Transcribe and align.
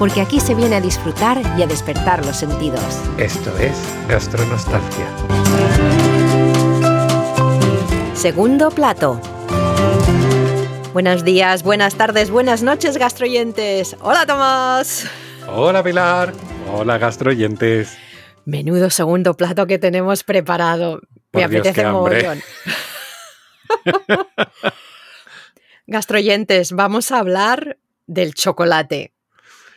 porque 0.00 0.22
aquí 0.22 0.40
se 0.40 0.54
viene 0.54 0.76
a 0.76 0.80
disfrutar 0.80 1.42
y 1.58 1.62
a 1.62 1.66
despertar 1.66 2.24
los 2.24 2.34
sentidos. 2.34 2.80
Esto 3.18 3.54
es 3.58 3.76
Gastronostalgia. 4.08 5.06
Segundo 8.14 8.70
plato. 8.70 9.20
Buenos 10.94 11.22
días, 11.22 11.62
buenas 11.62 11.96
tardes, 11.96 12.30
buenas 12.30 12.62
noches, 12.62 12.96
gastroyentes. 12.96 13.94
Hola, 14.00 14.24
Tomás. 14.24 15.06
Hola, 15.46 15.84
Pilar. 15.84 16.32
Hola, 16.72 16.96
gastroyentes. 16.96 17.98
Menudo 18.46 18.88
segundo 18.88 19.34
plato 19.34 19.66
que 19.66 19.78
tenemos 19.78 20.24
preparado. 20.24 21.02
Por 21.30 21.42
Me 21.42 21.48
Dios, 21.48 21.60
apetece 21.60 21.84
hambre. 21.86 22.22
mogollón. 22.22 22.42
Gastroyentes, 25.86 26.72
vamos 26.72 27.12
a 27.12 27.18
hablar 27.18 27.76
del 28.06 28.32
chocolate. 28.32 29.12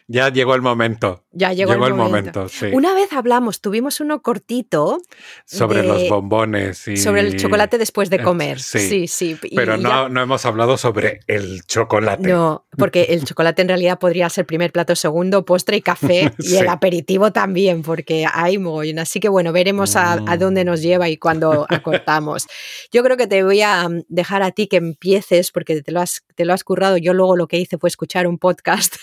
Ya 0.08 0.30
llegó 0.30 0.56
el 0.56 0.62
momento. 0.62 1.23
Ya 1.36 1.52
llegó, 1.52 1.74
Llegó 1.74 1.88
el 1.88 1.96
momento. 1.96 2.42
momento, 2.42 2.50
sí. 2.50 2.68
Una 2.74 2.94
vez 2.94 3.12
hablamos, 3.12 3.60
tuvimos 3.60 4.00
uno 4.00 4.22
cortito 4.22 5.00
Sobre 5.46 5.82
de- 5.82 5.88
los 5.88 6.08
bombones 6.10 6.88
y... 6.88 6.96
sobre 6.98 7.22
el 7.22 7.38
chocolate 7.40 7.78
después 7.80 8.10
de 8.12 8.20
comer. 8.24 8.60
sí. 8.60 9.08
Sí, 9.08 9.38
Pero 9.56 9.76
ya- 9.78 9.82
no, 9.82 10.10
no 10.10 10.22
hemos 10.22 10.46
hablado 10.46 10.78
sobre 10.78 11.22
el 11.28 11.64
chocolate. 11.66 12.28
No, 12.28 12.66
porque 12.78 13.04
el 13.10 13.24
chocolate 13.26 13.64
en 13.64 13.68
realidad 13.70 13.98
podría 14.00 14.30
ser 14.30 14.46
primer 14.46 14.72
plato, 14.72 14.96
segundo, 14.96 15.44
postre 15.44 15.78
y 15.78 15.82
café, 15.82 16.32
y 16.40 16.44
Sí. 16.44 16.58
el 16.58 16.68
aperitivo 16.70 17.32
también, 17.32 17.82
porque 17.82 18.26
hay 18.32 18.60
mogollón. 18.60 19.00
Así 19.00 19.20
que 19.20 19.28
bueno, 19.30 19.52
veremos 19.52 19.96
a, 19.96 20.14
a 20.14 20.18
Mm. 20.36 20.40
dónde 20.40 20.66
nos 20.66 20.82
lleva 20.84 21.10
y 21.10 21.18
cuándo 21.18 21.66
acortamos. 21.70 22.46
Yo 22.92 23.04
creo 23.04 23.18
que 23.18 23.26
te 23.28 23.44
voy 23.44 23.62
a 23.62 23.90
mm, 23.90 24.04
dejar 24.08 24.44
a 24.44 24.52
ti 24.52 24.68
que 24.68 24.78
empieces, 24.78 25.52
porque 25.52 25.82
te 25.82 25.92
lo 25.92 26.00
has, 26.02 26.24
te 26.36 26.46
lo 26.46 26.54
has 26.54 26.64
currado. 26.64 26.98
Yo 26.98 27.14
luego 27.14 27.36
lo 27.36 27.48
que 27.48 27.58
hice 27.58 27.78
fue 27.80 27.88
escuchar 27.90 28.28
un 28.28 28.38
podcast 28.38 28.96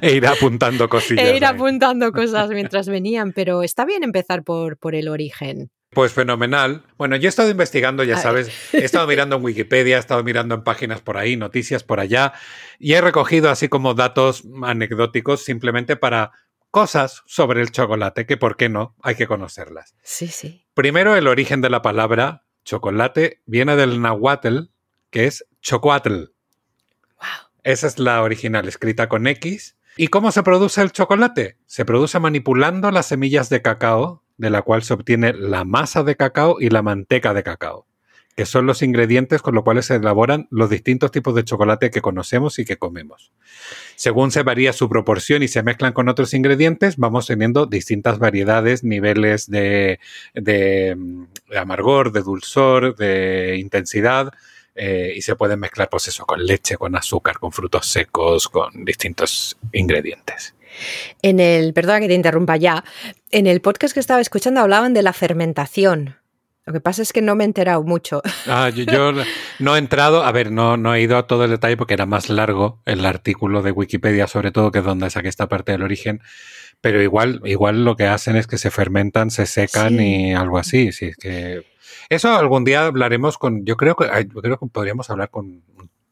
E 0.00 0.14
ir 0.16 0.26
apuntando 0.26 0.88
cosillas. 1.16 1.32
e 1.32 1.36
ir 1.36 1.44
ahí. 1.44 1.54
apuntando 1.54 2.12
cosas 2.12 2.50
mientras 2.50 2.88
venían, 2.88 3.32
pero 3.32 3.62
está 3.62 3.84
bien 3.84 4.02
empezar 4.02 4.42
por, 4.42 4.76
por 4.76 4.94
el 4.94 5.08
origen. 5.08 5.70
Pues 5.92 6.14
fenomenal. 6.14 6.84
Bueno, 6.96 7.16
yo 7.16 7.28
he 7.28 7.28
estado 7.28 7.50
investigando, 7.50 8.02
ya 8.02 8.16
sabes, 8.16 8.50
he 8.72 8.82
estado 8.82 9.06
mirando 9.06 9.36
en 9.36 9.44
Wikipedia, 9.44 9.96
he 9.96 10.00
estado 10.00 10.24
mirando 10.24 10.54
en 10.54 10.64
páginas 10.64 11.02
por 11.02 11.18
ahí, 11.18 11.36
noticias 11.36 11.84
por 11.84 12.00
allá, 12.00 12.32
y 12.78 12.94
he 12.94 13.00
recogido 13.02 13.50
así 13.50 13.68
como 13.68 13.92
datos 13.92 14.42
anecdóticos 14.62 15.44
simplemente 15.44 15.96
para 15.96 16.32
cosas 16.70 17.22
sobre 17.26 17.60
el 17.60 17.70
chocolate, 17.70 18.24
que 18.24 18.38
por 18.38 18.56
qué 18.56 18.70
no, 18.70 18.96
hay 19.02 19.16
que 19.16 19.26
conocerlas. 19.26 19.94
Sí, 20.02 20.28
sí. 20.28 20.64
Primero, 20.72 21.14
el 21.14 21.28
origen 21.28 21.60
de 21.60 21.68
la 21.68 21.82
palabra 21.82 22.44
chocolate 22.64 23.42
viene 23.44 23.76
del 23.76 24.00
nahuatl, 24.00 24.70
que 25.10 25.26
es 25.26 25.44
chocoatl. 25.60 26.14
Wow. 26.14 27.50
Esa 27.64 27.86
es 27.86 27.98
la 27.98 28.22
original, 28.22 28.66
escrita 28.66 29.10
con 29.10 29.26
X. 29.26 29.76
¿Y 29.96 30.08
cómo 30.08 30.32
se 30.32 30.42
produce 30.42 30.80
el 30.80 30.92
chocolate? 30.92 31.58
Se 31.66 31.84
produce 31.84 32.18
manipulando 32.18 32.90
las 32.90 33.06
semillas 33.06 33.50
de 33.50 33.60
cacao, 33.60 34.22
de 34.38 34.48
la 34.48 34.62
cual 34.62 34.82
se 34.82 34.94
obtiene 34.94 35.34
la 35.34 35.64
masa 35.64 36.02
de 36.02 36.16
cacao 36.16 36.60
y 36.60 36.70
la 36.70 36.82
manteca 36.82 37.34
de 37.34 37.42
cacao, 37.42 37.86
que 38.34 38.46
son 38.46 38.64
los 38.64 38.82
ingredientes 38.82 39.42
con 39.42 39.54
los 39.54 39.64
cuales 39.64 39.86
se 39.86 39.96
elaboran 39.96 40.48
los 40.50 40.70
distintos 40.70 41.10
tipos 41.10 41.34
de 41.34 41.44
chocolate 41.44 41.90
que 41.90 42.00
conocemos 42.00 42.58
y 42.58 42.64
que 42.64 42.78
comemos. 42.78 43.32
Según 43.94 44.30
se 44.30 44.42
varía 44.42 44.72
su 44.72 44.88
proporción 44.88 45.42
y 45.42 45.48
se 45.48 45.62
mezclan 45.62 45.92
con 45.92 46.08
otros 46.08 46.32
ingredientes, 46.32 46.96
vamos 46.96 47.26
teniendo 47.26 47.66
distintas 47.66 48.18
variedades, 48.18 48.84
niveles 48.84 49.50
de, 49.50 50.00
de, 50.32 50.96
mm, 50.96 51.24
amargor, 51.58 52.12
de 52.12 52.22
dulzor, 52.22 52.96
de 52.96 53.58
intensidad, 53.58 54.32
eh, 54.74 55.12
y 55.16 55.22
se 55.22 55.36
pueden 55.36 55.60
mezclar, 55.60 55.88
pues 55.90 56.08
eso, 56.08 56.24
con 56.24 56.44
leche, 56.44 56.76
con 56.76 56.96
azúcar, 56.96 57.38
con 57.38 57.52
frutos 57.52 57.86
secos, 57.86 58.48
con 58.48 58.84
distintos 58.84 59.56
ingredientes. 59.72 60.54
En 61.20 61.38
el, 61.40 61.74
perdona 61.74 62.00
que 62.00 62.08
te 62.08 62.14
interrumpa 62.14 62.56
ya, 62.56 62.82
en 63.30 63.46
el 63.46 63.60
podcast 63.60 63.92
que 63.92 64.00
estaba 64.00 64.20
escuchando 64.20 64.60
hablaban 64.60 64.94
de 64.94 65.02
la 65.02 65.12
fermentación. 65.12 66.16
Lo 66.64 66.72
que 66.72 66.80
pasa 66.80 67.02
es 67.02 67.12
que 67.12 67.22
no 67.22 67.34
me 67.34 67.42
he 67.42 67.46
enterado 67.46 67.82
mucho. 67.82 68.22
Ah, 68.46 68.70
yo, 68.70 68.84
yo 68.84 69.12
no 69.58 69.74
he 69.74 69.78
entrado, 69.80 70.22
a 70.22 70.30
ver, 70.30 70.52
no, 70.52 70.76
no 70.76 70.94
he 70.94 71.02
ido 71.02 71.16
a 71.18 71.26
todo 71.26 71.44
el 71.44 71.50
detalle 71.50 71.76
porque 71.76 71.94
era 71.94 72.06
más 72.06 72.28
largo 72.30 72.80
el 72.86 73.04
artículo 73.04 73.62
de 73.62 73.72
Wikipedia, 73.72 74.28
sobre 74.28 74.52
todo, 74.52 74.70
que 74.70 74.78
es 74.78 74.84
donde 74.84 75.10
saqué 75.10 75.28
esta 75.28 75.48
parte 75.48 75.72
del 75.72 75.82
origen. 75.82 76.20
Pero 76.80 77.02
igual, 77.02 77.40
igual 77.44 77.84
lo 77.84 77.96
que 77.96 78.06
hacen 78.06 78.36
es 78.36 78.46
que 78.46 78.58
se 78.58 78.70
fermentan, 78.70 79.30
se 79.30 79.46
secan 79.46 79.98
Sí. 79.98 80.28
y 80.28 80.32
algo 80.34 80.56
así. 80.58 80.92
Sí, 80.92 81.06
es 81.06 81.16
que 81.16 81.64
eso 82.14 82.36
algún 82.36 82.64
día 82.64 82.86
hablaremos 82.86 83.38
con. 83.38 83.64
Yo 83.64 83.76
creo 83.76 83.96
que 83.96 84.06
yo 84.32 84.42
creo 84.42 84.58
que 84.58 84.66
podríamos 84.66 85.10
hablar 85.10 85.30
con 85.30 85.62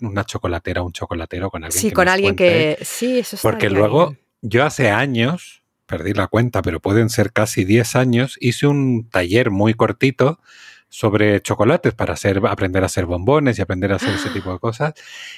una 0.00 0.24
chocolatera, 0.24 0.82
un 0.82 0.92
chocolatero, 0.92 1.50
con 1.50 1.64
alguien 1.64 1.80
Sí, 1.80 1.88
que 1.88 1.94
con 1.94 2.08
alguien 2.08 2.36
cuente. 2.36 2.76
que... 2.78 2.84
Sí, 2.84 3.18
eso 3.18 3.36
Porque 3.42 3.66
estaría 3.66 3.78
luego, 3.78 4.16
yo 4.40 4.64
hace 4.64 4.90
años, 4.90 5.62
perdí 5.86 6.14
la 6.14 6.26
cuenta, 6.26 6.62
pero 6.62 6.80
pueden 6.80 7.10
ser 7.10 7.32
casi 7.32 7.64
10 7.64 7.96
años, 7.96 8.36
hice 8.40 8.66
un 8.66 9.08
taller 9.10 9.50
muy 9.50 9.74
cortito 9.74 10.40
sobre 10.88 11.40
chocolates 11.42 11.94
para 11.94 12.14
hacer, 12.14 12.40
aprender 12.48 12.82
a 12.82 12.86
hacer 12.86 13.06
bombones 13.06 13.58
y 13.58 13.62
aprender 13.62 13.92
a 13.92 13.96
hacer 13.96 14.14
ese 14.14 14.30
tipo 14.30 14.52
de 14.52 14.58
cosas. 14.60 14.94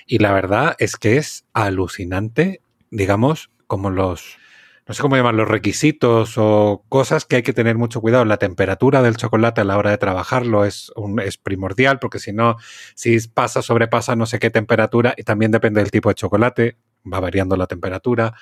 Y 0.07 0.19
la 0.19 0.33
verdad 0.33 0.77
es 0.79 0.97
que 0.97 1.17
es 1.17 1.45
alucinante, 1.53 2.61
digamos, 2.91 3.51
como 3.67 3.91
los, 3.91 4.39
no 4.87 4.95
sé 4.95 5.01
cómo 5.03 5.17
llamar, 5.17 5.35
los 5.35 5.49
requisitos 5.49 6.35
o 6.37 6.85
cosas 6.89 7.25
que 7.25 7.37
hay 7.37 7.43
que 7.43 7.53
tener 7.53 7.77
mucho 7.79 8.01
cuidado. 8.01 8.25
La 8.25 8.37
temperatura 8.39 9.01
del 9.03 9.17
chocolate 9.17 9.61
a 9.61 9.65
la 9.65 9.79
hora 9.79 9.91
de 9.91 9.99
trabajarlo 9.99 10.65
es, 10.65 10.91
un, 10.97 11.21
es 11.21 11.39
primordial, 11.39 11.99
porque 12.01 12.19
si 12.19 12.33
no, 12.33 12.57
si 12.95 13.17
pasa, 13.29 13.63
sobrepasa 13.63 14.17
no 14.17 14.27
sé 14.27 14.39
qué 14.39 14.51
temperatura, 14.51 15.15
y 15.17 15.23
también 15.23 15.53
depende 15.53 15.81
del 15.81 15.91
tipo 15.91 16.09
de 16.09 16.17
chocolate, 16.17 16.77
va 17.11 17.21
variando 17.21 17.57
la 17.57 17.67
temperatura. 17.67 18.35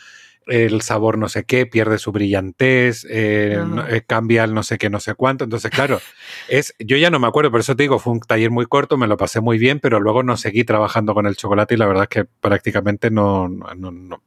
El 0.47 0.81
sabor 0.81 1.19
no 1.19 1.29
sé 1.29 1.45
qué, 1.45 1.67
pierde 1.67 1.99
su 1.99 2.11
brillantez, 2.13 3.07
eh, 3.11 3.63
no- 3.63 3.87
eh, 3.87 4.03
cambia 4.07 4.43
el 4.43 4.55
no 4.55 4.63
sé 4.63 4.79
qué, 4.79 4.89
no 4.89 4.99
sé 4.99 5.15
cuánto. 5.15 5.45
Entonces, 5.45 5.71
claro, 5.71 6.01
es, 6.49 6.75
yo 6.79 6.97
ya 6.97 7.11
no 7.11 7.19
me 7.21 7.27
acuerdo, 7.29 7.51
por 7.51 7.61
eso 7.61 7.77
te 7.77 7.83
digo, 7.83 7.99
fue 7.99 8.15
un 8.15 8.21
taller 8.21 8.51
muy 8.51 8.65
corto, 8.65 8.97
me 8.97 9.07
lo 9.07 9.19
pasé 9.19 9.41
muy 9.43 9.59
bien, 9.59 9.79
pero 9.81 10.01
luego 10.01 10.23
no 10.23 10.39
seguí 10.39 10.65
trabajando 10.65 11.13
con 11.13 11.27
el 11.27 11.37
chocolate 11.37 11.75
y 11.75 11.77
la 11.77 11.87
verdad 11.87 12.05
es 12.05 12.09
que 12.09 12.25
prácticamente 12.25 13.11
no, 13.11 13.49
no- 13.49 13.75
no- 13.77 13.91
no- 13.93 14.23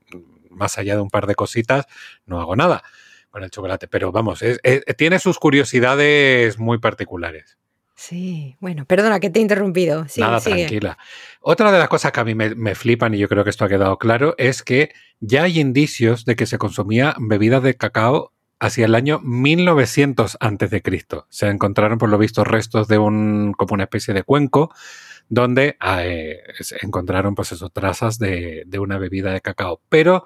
más 0.53 0.77
allá 0.77 0.95
de 0.95 1.01
un 1.01 1.09
par 1.09 1.27
de 1.27 1.35
cositas, 1.35 1.85
no 2.25 2.39
hago 2.39 2.55
nada 2.55 2.83
con 3.29 3.43
el 3.43 3.49
chocolate. 3.49 3.87
Pero 3.87 4.11
vamos, 4.11 4.41
es- 4.41 4.59
es- 4.63 4.83
tiene 4.97 5.19
sus 5.19 5.39
curiosidades 5.39 6.59
muy 6.59 6.77
particulares. 6.77 7.57
Sí, 7.95 8.57
bueno, 8.59 8.85
perdona 8.85 9.19
que 9.19 9.29
te 9.29 9.39
he 9.39 9.41
interrumpido. 9.41 10.05
Nada, 10.17 10.39
sigue. 10.39 10.55
tranquila. 10.65 10.97
Otra 11.41 11.71
de 11.71 11.77
las 11.79 11.87
cosas 11.89 12.11
que 12.11 12.19
a 12.19 12.23
mí 12.23 12.33
me, 12.35 12.53
me 12.55 12.73
flipan, 12.75 13.13
y 13.13 13.19
yo 13.19 13.29
creo 13.29 13.43
que 13.43 13.49
esto 13.51 13.65
ha 13.65 13.69
quedado 13.69 13.97
claro, 13.97 14.33
es 14.37 14.63
que 14.63 14.91
ya 15.19 15.43
hay 15.43 15.59
indicios 15.59 16.25
de 16.25 16.35
que 16.35 16.45
se 16.47 16.57
consumía 16.57 17.15
bebidas 17.19 17.61
de 17.63 17.75
cacao 17.75 18.33
hacia 18.59 18.85
el 18.85 18.95
año 18.95 19.19
1900 19.19 20.37
antes 20.39 20.69
de 20.71 20.81
Cristo. 20.81 21.27
Se 21.29 21.47
encontraron, 21.47 21.97
por 21.97 22.09
lo 22.09 22.17
visto, 22.17 22.43
restos 22.43 22.87
de 22.87 22.97
un 22.97 23.53
como 23.57 23.73
una 23.75 23.83
especie 23.83 24.13
de 24.13 24.23
cuenco 24.23 24.73
donde 25.29 25.77
eh, 25.99 26.41
se 26.59 26.77
encontraron, 26.81 27.35
pues 27.35 27.51
eso, 27.51 27.69
trazas 27.69 28.19
de, 28.19 28.63
de 28.65 28.79
una 28.79 28.97
bebida 28.97 29.31
de 29.31 29.41
cacao. 29.41 29.81
Pero 29.89 30.25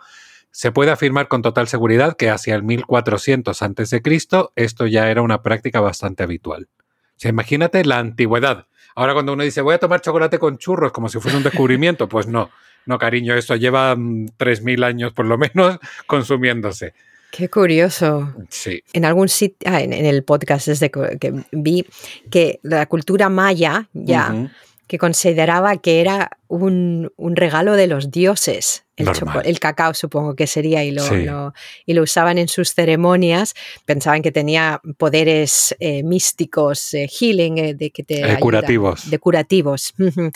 se 0.52 0.72
puede 0.72 0.90
afirmar 0.90 1.28
con 1.28 1.44
total 1.44 1.68
seguridad 1.68 2.18
que 2.18 2.32
hacia 2.32 2.56
el 2.56 2.64
1400 2.64 3.62
antes 3.62 3.92
de 3.92 4.02
Cristo 4.02 4.54
esto 4.56 4.88
ya 4.88 5.10
era 5.12 5.22
una 5.22 5.44
práctica 5.44 5.82
bastante 5.82 6.24
habitual. 6.24 6.68
O 7.18 7.20
sea, 7.20 7.30
imagínate 7.30 7.86
la 7.86 8.00
antigüedad. 8.00 8.66
Ahora 8.96 9.14
cuando 9.14 9.34
uno 9.34 9.44
dice 9.44 9.62
voy 9.62 9.76
a 9.76 9.78
tomar 9.78 10.02
chocolate 10.02 10.40
con 10.40 10.58
churros 10.58 10.92
como 10.92 11.10
si 11.10 11.20
fuese 11.20 11.38
un 11.38 11.44
descubrimiento, 11.44 12.10
pues 12.10 12.26
no, 12.26 12.50
no 12.88 12.98
cariño, 12.98 13.36
esto 13.36 13.56
lleva 13.56 13.96
mm, 13.96 14.30
3.000 14.38 14.84
años 14.84 15.14
por 15.14 15.28
lo 15.28 15.38
menos 15.38 15.78
consumiéndose. 16.08 16.96
Qué 17.30 17.50
curioso. 17.50 18.34
Sí, 18.50 18.82
En 18.94 19.06
algún 19.06 19.30
sitio, 19.30 19.70
ah, 19.72 19.82
en, 19.82 19.94
en 19.94 20.06
el 20.06 20.24
podcast 20.24 20.68
desde 20.68 20.90
que, 20.90 21.18
que 21.20 21.34
vi 21.52 21.86
que 22.32 22.60
la 22.64 22.88
cultura 22.88 23.30
maya 23.30 23.90
ya. 23.94 24.50
Que 24.88 24.98
consideraba 24.98 25.78
que 25.78 26.02
era 26.02 26.32
un, 26.48 27.12
un 27.18 27.36
regalo 27.36 27.74
de 27.74 27.88
los 27.88 28.12
dioses. 28.12 28.84
El, 28.96 29.08
el 29.46 29.60
cacao 29.60 29.94
supongo 29.94 30.36
que 30.36 30.48
sería 30.48 30.84
y 30.84 30.90
lo, 30.90 31.04
Sí. 31.04 31.18
lo- 31.24 31.54
y 31.86 31.94
lo 31.94 32.02
usaban 32.02 32.40
en 32.40 32.48
sus 32.48 32.74
ceremonias. 32.74 33.54
Pensaban 33.86 34.24
que 34.24 34.32
tenía 34.32 34.82
poderes 34.98 35.76
eh, 35.80 36.02
místicos, 36.02 36.96
eh, 36.96 37.08
healing, 37.08 37.58
eh, 37.60 37.74
de 37.76 37.92
que 37.92 38.04
te 38.04 38.22
Eh, 38.22 38.24
ayuda- 38.24 38.40
curativos. 38.40 39.08
de 39.12 39.20
curativos. 39.20 39.94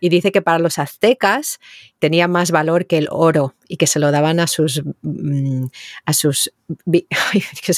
y 0.00 0.08
dice 0.10 0.30
que 0.30 0.42
para 0.42 0.60
los 0.60 0.78
aztecas 0.78 1.58
tenía 1.98 2.28
más 2.28 2.52
valor 2.52 2.86
que 2.86 2.98
el 2.98 3.08
oro 3.10 3.56
y 3.66 3.78
que 3.78 3.88
se 3.88 3.98
lo 3.98 4.12
daban 4.12 4.38
a 4.38 4.46
sus 4.46 4.82
mm, 5.02 5.64
a 6.04 6.12
sus 6.12 6.52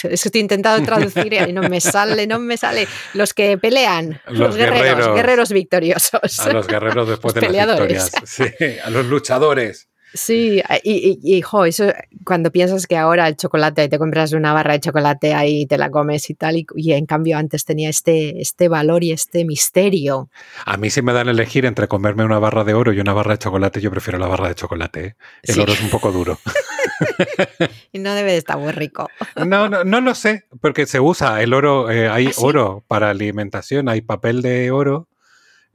estoy 0.04 0.40
intentando 0.40 0.84
traducir 0.84 1.32
y 1.32 1.52
no 1.52 1.62
me 1.62 1.80
sale, 1.80 2.26
no 2.26 2.38
me 2.38 2.56
sale. 2.56 2.86
Los 3.14 3.32
que 3.34 3.56
pelean, 3.58 4.20
Los 4.26 4.38
los, 4.38 4.56
guerreros, 4.56 4.82
guerreros. 4.82 5.14
guerreros 5.16 5.52
victoriosos. 5.52 6.40
A 6.40 6.52
los 6.52 6.66
guerreros 6.66 7.08
después 7.08 7.34
Los 7.34 7.42
de 7.42 7.48
las 7.48 7.50
Sí, 8.24 8.44
a 8.84 8.90
los 8.90 9.06
luchadores. 9.06 9.88
Sí, 10.14 10.62
y, 10.82 11.18
y, 11.22 11.36
y, 11.36 11.42
jo, 11.42 11.66
eso 11.66 11.92
cuando 12.24 12.50
piensas 12.50 12.86
que 12.86 12.96
ahora 12.96 13.28
el 13.28 13.36
chocolate, 13.36 13.86
te 13.88 13.98
compras 13.98 14.32
una 14.32 14.54
barra 14.54 14.72
de 14.74 14.80
chocolate 14.80 15.34
ahí 15.34 15.62
y 15.62 15.66
te 15.66 15.76
la 15.76 15.90
comes 15.90 16.30
y 16.30 16.34
tal, 16.34 16.56
y, 16.56 16.66
y 16.74 16.92
en 16.92 17.04
cambio 17.04 17.36
antes 17.36 17.66
tenía 17.66 17.90
este, 17.90 18.40
este 18.40 18.68
valor 18.68 19.04
y 19.04 19.12
este 19.12 19.44
misterio. 19.44 20.30
A 20.64 20.78
mí 20.78 20.88
si 20.88 21.02
me 21.02 21.12
dan 21.12 21.28
a 21.28 21.32
elegir 21.32 21.66
entre 21.66 21.86
comerme 21.86 22.24
una 22.24 22.38
barra 22.38 22.64
de 22.64 22.72
oro 22.72 22.94
y 22.94 23.00
una 23.00 23.12
barra 23.12 23.32
de 23.32 23.38
chocolate, 23.40 23.80
yo 23.82 23.90
prefiero 23.90 24.18
la 24.18 24.26
barra 24.28 24.48
de 24.48 24.54
chocolate. 24.54 25.04
¿eh? 25.04 25.16
El 25.42 25.54
Sí. 25.56 25.60
oro 25.60 25.72
es 25.74 25.82
un 25.82 25.90
poco 25.90 26.10
duro. 26.12 26.38
Y 27.92 27.98
no 27.98 28.14
debe 28.14 28.32
de 28.32 28.38
estar 28.38 28.56
muy 28.58 28.72
rico. 28.72 29.08
No, 29.46 29.68
no, 29.68 29.84
no 29.84 30.00
lo 30.00 30.14
sé, 30.14 30.44
porque 30.62 30.86
se 30.86 30.98
usa 31.00 31.42
el 31.42 31.52
oro, 31.52 31.90
eh, 31.90 32.08
hay 32.08 32.28
¿Ah, 32.28 32.32
sí? 32.32 32.40
oro 32.42 32.84
para 32.88 33.10
alimentación, 33.10 33.88
hay 33.88 34.00
papel 34.00 34.40
de 34.40 34.70
oro 34.70 35.08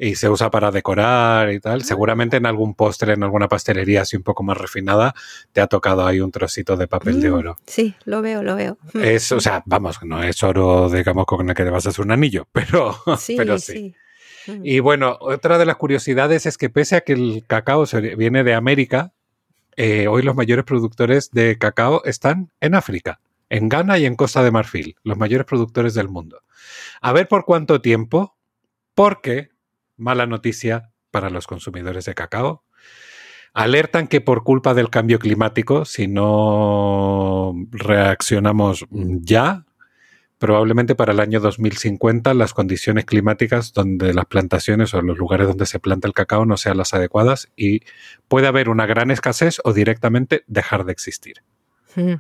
y 0.04 0.16
se 0.16 0.30
usa 0.30 0.50
para 0.50 0.72
decorar 0.72 1.52
y 1.54 1.60
tal. 1.60 1.84
Seguramente 1.84 2.38
en 2.38 2.48
algún 2.48 2.74
postre, 2.74 3.14
en 3.14 3.22
alguna 3.22 3.48
pastelería 3.48 4.02
así 4.02 4.18
un 4.18 4.24
poco 4.24 4.42
más 4.42 4.58
refinada, 4.58 5.14
te 5.54 5.62
ha 5.62 5.68
tocado 5.68 6.08
ahí 6.08 6.20
un 6.20 6.32
trocito 6.32 6.76
de 6.76 6.88
papel 6.88 7.22
de 7.22 7.30
Mm, 7.30 7.34
oro. 7.36 7.58
Sí, 7.68 7.94
lo 8.06 8.24
veo, 8.24 8.42
lo 8.42 8.56
veo. 8.56 8.80
Es, 8.96 9.32
o 9.32 9.40
sea, 9.40 9.62
vamos, 9.68 10.00
no 10.04 10.24
es 10.24 10.42
oro, 10.42 10.90
digamos, 10.90 11.28
con 11.28 11.48
el 11.48 11.54
que 11.56 11.64
te 11.64 11.70
vas 11.70 11.86
a 11.86 11.90
hacer 11.90 12.04
un 12.04 12.12
anillo, 12.12 12.48
pero 12.52 12.96
Sí, 13.20 13.36
pero 13.38 13.60
sí. 13.60 13.94
sí. 14.48 14.52
Mm. 14.52 14.62
Y 14.66 14.80
bueno, 14.80 15.18
otra 15.22 15.60
de 15.60 15.68
las 15.68 15.76
curiosidades 15.76 16.48
es 16.48 16.58
que 16.58 16.72
pese 16.72 16.96
a 16.96 17.02
que 17.02 17.14
el 17.14 17.44
cacao 17.46 17.86
viene 18.18 18.44
de 18.44 18.56
América, 18.56 19.14
eh, 19.76 20.08
hoy 20.08 20.24
los 20.24 20.36
mayores 20.36 20.66
productores 20.66 21.30
de 21.30 21.60
cacao 21.60 22.02
están 22.06 22.50
en 22.60 22.74
África, 22.74 23.20
en 23.50 23.70
Ghana 23.70 24.00
y 24.00 24.08
en 24.08 24.16
Costa 24.16 24.42
de 24.44 24.50
Marfil, 24.50 24.96
los 25.04 25.16
mayores 25.20 25.46
productores 25.46 25.94
del 25.94 26.10
mundo. 26.10 26.42
A 27.02 27.14
ver 27.14 27.28
por 27.28 27.46
cuánto 27.46 27.82
tiempo, 27.82 28.36
porque, 28.96 29.51
mala 30.02 30.26
noticia 30.26 30.92
para 31.12 31.30
los 31.30 31.48
consumidores 31.48 32.06
de 32.06 32.16
cacao, 32.16 32.64
alertan 33.54 34.08
que 34.08 34.22
por 34.22 34.44
culpa 34.44 34.74
del 34.74 34.90
cambio 34.90 35.20
climático, 35.20 35.86
si 35.86 36.08
no 36.08 37.54
reaccionamos 37.72 38.86
ya, 38.90 39.66
probablemente 40.40 40.96
para 40.96 41.14
el 41.14 41.20
año 41.20 41.40
2050 41.40 42.34
las 42.34 42.54
condiciones 42.54 43.06
climáticas 43.06 43.74
donde 43.74 44.14
las 44.14 44.26
plantaciones 44.26 44.94
o 44.94 45.02
los 45.02 45.18
lugares 45.18 45.48
donde 45.48 45.68
se 45.68 45.80
planta 45.80 46.08
el 46.08 46.14
cacao 46.14 46.46
no 46.46 46.58
sean 46.58 46.78
las 46.78 46.96
adecuadas 46.96 47.50
y 47.56 47.82
puede 48.28 48.48
haber 48.48 48.70
una 48.70 48.88
gran 48.88 49.12
escasez 49.12 49.62
o 49.64 49.72
directamente 49.72 50.44
dejar 50.48 50.86
de 50.86 50.94
existir. 50.94 51.44
Mm. 51.96 52.16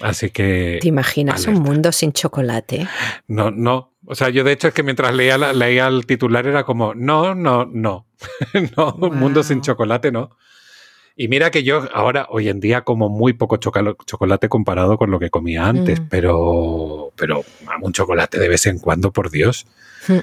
Así 0.00 0.30
que 0.30 0.78
¿Te 0.80 0.88
imaginas 0.88 1.46
un 1.46 1.62
mundo 1.62 1.92
sin 1.92 2.12
chocolate? 2.12 2.88
no, 3.28 3.50
no. 3.50 3.89
O 4.06 4.14
sea, 4.14 4.30
yo 4.30 4.44
de 4.44 4.52
hecho 4.52 4.68
es 4.68 4.74
que 4.74 4.82
mientras 4.82 5.14
leía, 5.14 5.36
la- 5.38 5.52
leía 5.52 5.86
el 5.86 6.06
titular 6.06 6.46
era 6.46 6.64
como, 6.64 6.94
no, 6.94 7.34
no, 7.34 7.66
no. 7.66 8.06
no, 8.76 8.94
un 8.94 9.18
mundo 9.18 9.42
sin 9.42 9.58
Wow. 9.58 9.64
chocolate, 9.64 10.10
no. 10.12 10.30
Y 11.16 11.28
mira 11.28 11.50
que 11.50 11.62
yo 11.64 11.86
ahora, 11.92 12.26
hoy 12.30 12.48
en 12.48 12.60
día, 12.60 12.80
como 12.82 13.10
muy 13.10 13.34
poco 13.34 13.58
chocolate 13.58 14.48
comparado 14.48 14.96
con 14.96 15.10
lo 15.10 15.18
que 15.18 15.28
comía 15.28 15.66
antes, 15.66 16.00
Mm. 16.00 16.06
pero, 16.08 17.12
pero 17.14 17.44
un 17.82 17.92
chocolate 17.92 18.38
de 18.38 18.48
vez 18.48 18.64
en 18.66 18.78
cuando, 18.78 19.12
por 19.12 19.30
Dios. 19.30 19.66
Mm. 20.08 20.18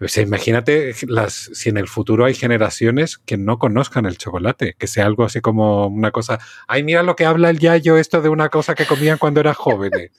O 0.00 0.06
sea, 0.06 0.22
imagínate 0.22 0.94
las, 1.08 1.50
si 1.52 1.68
en 1.70 1.76
el 1.76 1.88
futuro 1.88 2.24
hay 2.24 2.34
generaciones 2.34 3.18
que 3.18 3.36
no 3.36 3.58
conozcan 3.58 4.06
el 4.06 4.16
chocolate, 4.16 4.74
que 4.78 4.86
sea 4.86 5.06
algo 5.06 5.24
así 5.24 5.40
como 5.40 5.86
una 5.88 6.12
cosa, 6.12 6.38
ay, 6.68 6.84
mira 6.84 7.02
lo 7.02 7.16
que 7.16 7.26
habla 7.26 7.50
el 7.50 7.58
yayo, 7.58 7.96
esto 7.96 8.22
de 8.22 8.28
una 8.28 8.48
cosa 8.48 8.74
que 8.74 8.86
comían 8.86 9.18
cuando 9.18 9.40
eran 9.40 9.54
jóvenes. 9.54 10.12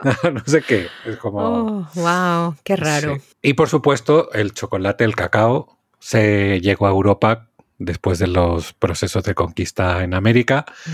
no 0.32 0.42
sé 0.44 0.62
qué. 0.62 0.88
Es 1.06 1.16
como... 1.16 1.40
Oh, 1.40 1.88
wow, 1.94 2.56
qué 2.62 2.76
raro. 2.76 3.16
Sí. 3.16 3.22
Y 3.42 3.52
por 3.54 3.68
supuesto, 3.68 4.30
el 4.32 4.52
chocolate, 4.52 5.04
el 5.04 5.16
cacao, 5.16 5.78
se 5.98 6.60
llegó 6.60 6.86
a 6.86 6.90
Europa 6.90 7.48
después 7.78 8.18
de 8.18 8.26
los 8.26 8.72
procesos 8.74 9.24
de 9.24 9.34
conquista 9.34 10.02
en 10.04 10.14
América, 10.14 10.66
Mm. 10.86 10.90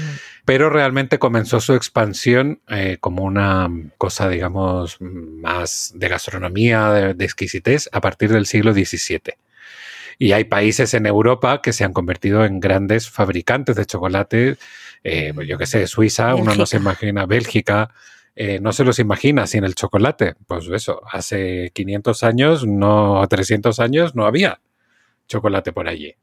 Pero 0.48 0.70
realmente 0.70 1.18
comenzó 1.18 1.60
su 1.60 1.74
expansión 1.74 2.62
eh, 2.68 2.96
como 3.00 3.24
una 3.24 3.68
cosa, 3.98 4.30
digamos, 4.30 4.96
más 4.98 5.92
de 5.94 6.08
gastronomía, 6.08 6.90
de, 6.90 7.12
de 7.12 7.24
exquisitez, 7.26 7.90
a 7.92 8.00
partir 8.00 8.32
del 8.32 8.46
siglo 8.46 8.72
XVII. 8.72 9.34
Y 10.18 10.32
hay 10.32 10.44
países 10.44 10.94
en 10.94 11.04
Europa 11.04 11.60
que 11.60 11.74
se 11.74 11.84
han 11.84 11.92
convertido 11.92 12.46
en 12.46 12.60
grandes 12.60 13.10
fabricantes 13.10 13.76
de 13.76 13.84
chocolate, 13.84 14.56
eh, 15.04 15.34
yo 15.46 15.58
qué 15.58 15.66
sé, 15.66 15.86
Suiza, 15.86 16.34
uno 16.34 16.54
no 16.54 16.64
se 16.64 16.78
imagina, 16.78 17.26
Bélgica, 17.26 17.90
eh, 18.34 18.58
no 18.58 18.72
se 18.72 18.84
los 18.84 18.98
imagina 19.00 19.46
sin 19.46 19.64
el 19.64 19.74
chocolate. 19.74 20.34
Pues 20.46 20.66
eso, 20.68 21.02
hace 21.12 21.72
500 21.74 22.22
años, 22.22 22.66
no 22.66 23.22
300 23.28 23.80
años, 23.80 24.14
no 24.14 24.24
había 24.24 24.62
chocolate 25.26 25.74
por 25.74 25.88
allí. 25.88 26.14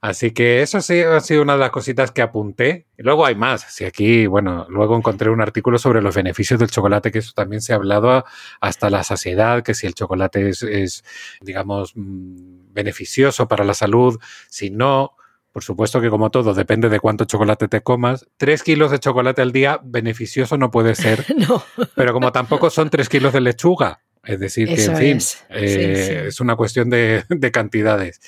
Así 0.00 0.30
que 0.30 0.62
eso 0.62 0.80
sí 0.80 1.00
ha 1.00 1.20
sido 1.20 1.42
una 1.42 1.54
de 1.54 1.58
las 1.60 1.70
cositas 1.70 2.12
que 2.12 2.22
apunté. 2.22 2.86
Y 2.96 3.02
luego 3.02 3.26
hay 3.26 3.34
más. 3.34 3.62
Si 3.62 3.84
aquí, 3.84 4.26
bueno, 4.26 4.66
luego 4.68 4.96
encontré 4.96 5.30
un 5.30 5.40
artículo 5.40 5.78
sobre 5.78 6.02
los 6.02 6.14
beneficios 6.14 6.60
del 6.60 6.70
chocolate, 6.70 7.10
que 7.10 7.18
eso 7.18 7.32
también 7.34 7.60
se 7.62 7.72
ha 7.72 7.76
hablado 7.76 8.24
hasta 8.60 8.90
la 8.90 9.02
saciedad, 9.02 9.62
que 9.62 9.74
si 9.74 9.86
el 9.86 9.94
chocolate 9.94 10.48
es, 10.50 10.62
es, 10.62 11.04
digamos, 11.40 11.92
mm, 11.96 12.72
beneficioso 12.72 13.48
para 13.48 13.64
la 13.64 13.74
salud, 13.74 14.18
si 14.48 14.70
no, 14.70 15.16
por 15.52 15.64
supuesto 15.64 16.00
que 16.00 16.10
como 16.10 16.30
todo, 16.30 16.54
depende 16.54 16.88
de 16.88 17.00
cuánto 17.00 17.24
chocolate 17.24 17.66
te 17.66 17.80
comas. 17.80 18.26
Tres 18.36 18.62
kilos 18.62 18.92
de 18.92 19.00
chocolate 19.00 19.42
al 19.42 19.50
día, 19.50 19.80
beneficioso 19.82 20.56
no 20.56 20.70
puede 20.70 20.94
ser, 20.94 21.24
No. 21.36 21.64
pero 21.96 22.12
como 22.12 22.30
tampoco 22.30 22.70
son 22.70 22.90
tres 22.90 23.08
kilos 23.08 23.32
de 23.32 23.40
lechuga, 23.40 24.02
es 24.22 24.38
decir, 24.38 24.68
que 24.68 24.84
en 24.84 24.96
fin, 24.96 25.16
es. 25.16 25.24
Sí, 25.24 25.38
eh, 25.50 26.06
sí. 26.06 26.28
es 26.28 26.40
una 26.40 26.54
cuestión 26.54 26.90
de, 26.90 27.24
de 27.28 27.50
cantidades. 27.50 28.20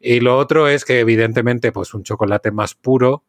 Y 0.00 0.20
lo 0.20 0.36
otro 0.38 0.68
es 0.68 0.84
que 0.84 1.00
evidentemente 1.00 1.72
pues 1.72 1.94
un 1.94 2.02
chocolate 2.02 2.50
más 2.50 2.74
puro 2.74 3.22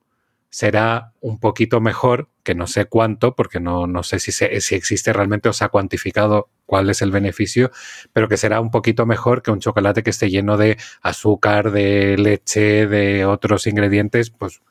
será 0.49 1.11
un 1.19 1.39
poquito 1.39 1.81
mejor, 1.81 2.29
que 2.43 2.55
no 2.55 2.67
sé 2.67 2.85
cuánto, 2.85 3.35
porque 3.35 3.59
no, 3.59 3.85
no 3.85 4.01
sé 4.03 4.19
si, 4.19 4.31
se- 4.31 4.61
si 4.61 4.75
existe 4.75 5.11
realmente 5.11 5.49
o 5.49 5.53
se 5.53 5.65
ha 5.65 5.69
cuantificado 5.69 6.49
cuál 6.65 6.89
es 6.89 7.01
el 7.01 7.11
beneficio, 7.11 7.69
pero 8.13 8.29
que 8.29 8.37
será 8.37 8.61
un 8.61 8.71
poquito 8.71 9.05
mejor 9.05 9.41
que 9.41 9.51
un 9.51 9.59
chocolate 9.59 10.03
que 10.03 10.09
esté 10.09 10.29
lleno 10.29 10.55
de 10.57 10.77
azúcar, 11.01 11.71
de 11.71 12.17
leche, 12.17 12.87
de 12.87 13.25
otros 13.25 13.67
ingredientes, 13.67 14.29
pues 14.29 14.61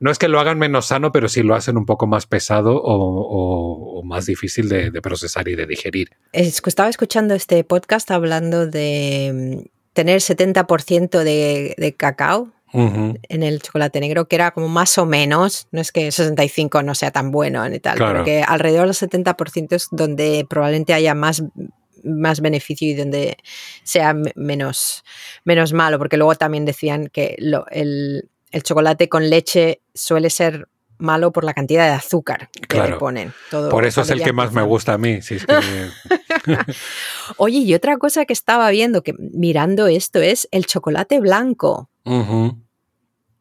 no 0.00 0.10
es 0.10 0.18
que 0.18 0.28
lo 0.28 0.38
hagan 0.38 0.58
menos 0.58 0.86
sano, 0.86 1.12
pero 1.12 1.28
sí 1.28 1.42
lo 1.42 1.54
hacen 1.54 1.76
un 1.78 1.86
poco 1.86 2.06
más 2.06 2.26
pesado 2.26 2.80
o, 2.84 4.02
más 4.04 4.26
difícil 4.26 4.68
de, 4.68 4.90
de 4.90 5.00
procesar 5.00 5.48
y 5.48 5.54
de 5.54 5.64
digerir. 5.66 6.10
Estaba 6.32 6.88
escuchando 6.88 7.34
este 7.34 7.62
podcast 7.64 8.10
hablando 8.10 8.66
de 8.66 9.70
tener 9.92 10.20
70% 10.20 11.22
de, 11.22 11.74
de 11.76 11.94
cacao 11.94 12.52
en 12.74 13.42
el 13.42 13.60
chocolate 13.60 14.00
negro, 14.00 14.26
que 14.28 14.36
era 14.36 14.52
como 14.52 14.66
más 14.66 14.96
o 14.96 15.04
menos, 15.04 15.68
no 15.72 15.80
es 15.82 15.92
que 15.92 16.10
65 16.10 16.82
no 16.82 16.94
sea 16.94 17.10
tan 17.10 17.30
bueno 17.30 17.68
ni 17.68 17.78
tal, 17.80 17.96
Claro. 17.98 18.12
pero 18.12 18.24
que 18.24 18.42
alrededor 18.42 18.86
del 18.86 18.94
70% 18.94 19.74
es 19.74 19.88
donde 19.90 20.46
probablemente 20.48 20.94
haya 20.94 21.14
más 21.14 21.42
más 22.04 22.40
beneficio 22.40 22.88
y 22.88 22.94
donde 22.94 23.36
sea 23.84 24.12
me- 24.14 24.32
menos, 24.34 25.04
menos 25.44 25.72
malo, 25.72 25.98
porque 25.98 26.16
luego 26.16 26.34
también 26.34 26.64
decían 26.64 27.08
que 27.12 27.36
lo- 27.38 27.66
el, 27.70 28.28
el 28.50 28.62
chocolate 28.64 29.08
con 29.08 29.28
leche 29.30 29.82
suele 29.94 30.28
ser 30.30 30.66
malo 31.02 31.32
por 31.32 31.44
la 31.44 31.52
cantidad 31.52 31.86
de 31.86 31.92
azúcar 31.92 32.48
que 32.54 32.66
Claro. 32.66 32.92
le 32.94 32.96
ponen. 32.96 33.32
Todo, 33.50 33.68
Por 33.68 33.84
eso 33.84 34.00
es 34.00 34.10
el 34.10 34.22
que 34.22 34.32
más 34.32 34.52
me 34.52 34.62
gusta 34.62 34.94
a 34.94 34.98
mí. 34.98 35.20
si 35.22 35.34
es 35.34 35.46
que- 35.46 35.54
Oye, 37.36 37.58
y 37.58 37.74
otra 37.74 37.96
cosa 37.98 38.24
que 38.24 38.32
estaba 38.32 38.70
viendo, 38.70 39.02
que 39.02 39.14
mirando 39.18 39.86
esto, 39.86 40.20
es 40.20 40.48
el 40.50 40.66
chocolate 40.66 41.20
blanco, 41.20 41.90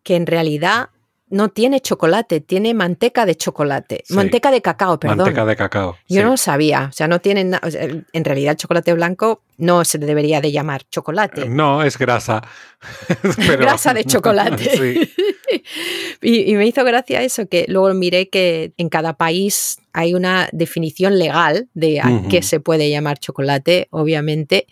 que 0.04 0.16
en 0.16 0.26
realidad 0.28 0.90
no 1.30 1.48
tiene 1.50 1.80
chocolate, 1.80 2.42
tiene 2.42 2.74
manteca 2.74 3.26
de 3.26 3.36
chocolate, 3.36 4.04
Sí. 4.06 4.14
manteca 4.16 4.52
de 4.52 4.62
cacao, 4.62 5.00
perdón. 5.00 5.20
Manteca 5.20 5.46
de 5.46 5.56
cacao. 5.56 5.96
Yo 6.10 6.22
sí. 6.22 6.24
no 6.26 6.36
sabía, 6.36 6.88
o 6.90 6.92
sea, 6.92 7.08
no 7.08 7.22
tienen 7.22 7.52
nada, 7.52 7.66
en 7.70 8.26
realidad 8.26 8.52
el 8.52 8.58
chocolate 8.58 8.94
blanco 8.94 9.42
no 9.62 9.86
se 9.86 9.98
debería 9.98 10.42
de 10.42 10.52
llamar 10.52 10.84
chocolate. 10.90 11.48
No, 11.48 11.84
es 11.84 11.98
grasa. 11.98 12.42
grasa 13.60 13.94
de 13.94 14.04
chocolate. 14.04 15.10
y, 16.22 16.56
me 16.56 16.66
hizo 16.66 16.84
gracia 16.84 17.22
eso, 17.22 17.48
que 17.48 17.66
luego 17.68 17.94
miré 17.94 18.30
que 18.30 18.74
en 18.78 18.90
cada 18.90 19.14
país 19.14 19.78
hay 19.94 20.14
una 20.14 20.50
definición 20.52 21.20
legal 21.20 21.70
de 21.74 22.00
a 22.00 22.24
qué 22.30 22.42
se 22.42 22.60
puede 22.60 22.90
llamar 22.90 23.20
chocolate, 23.20 23.88
obviamente, 23.92 24.68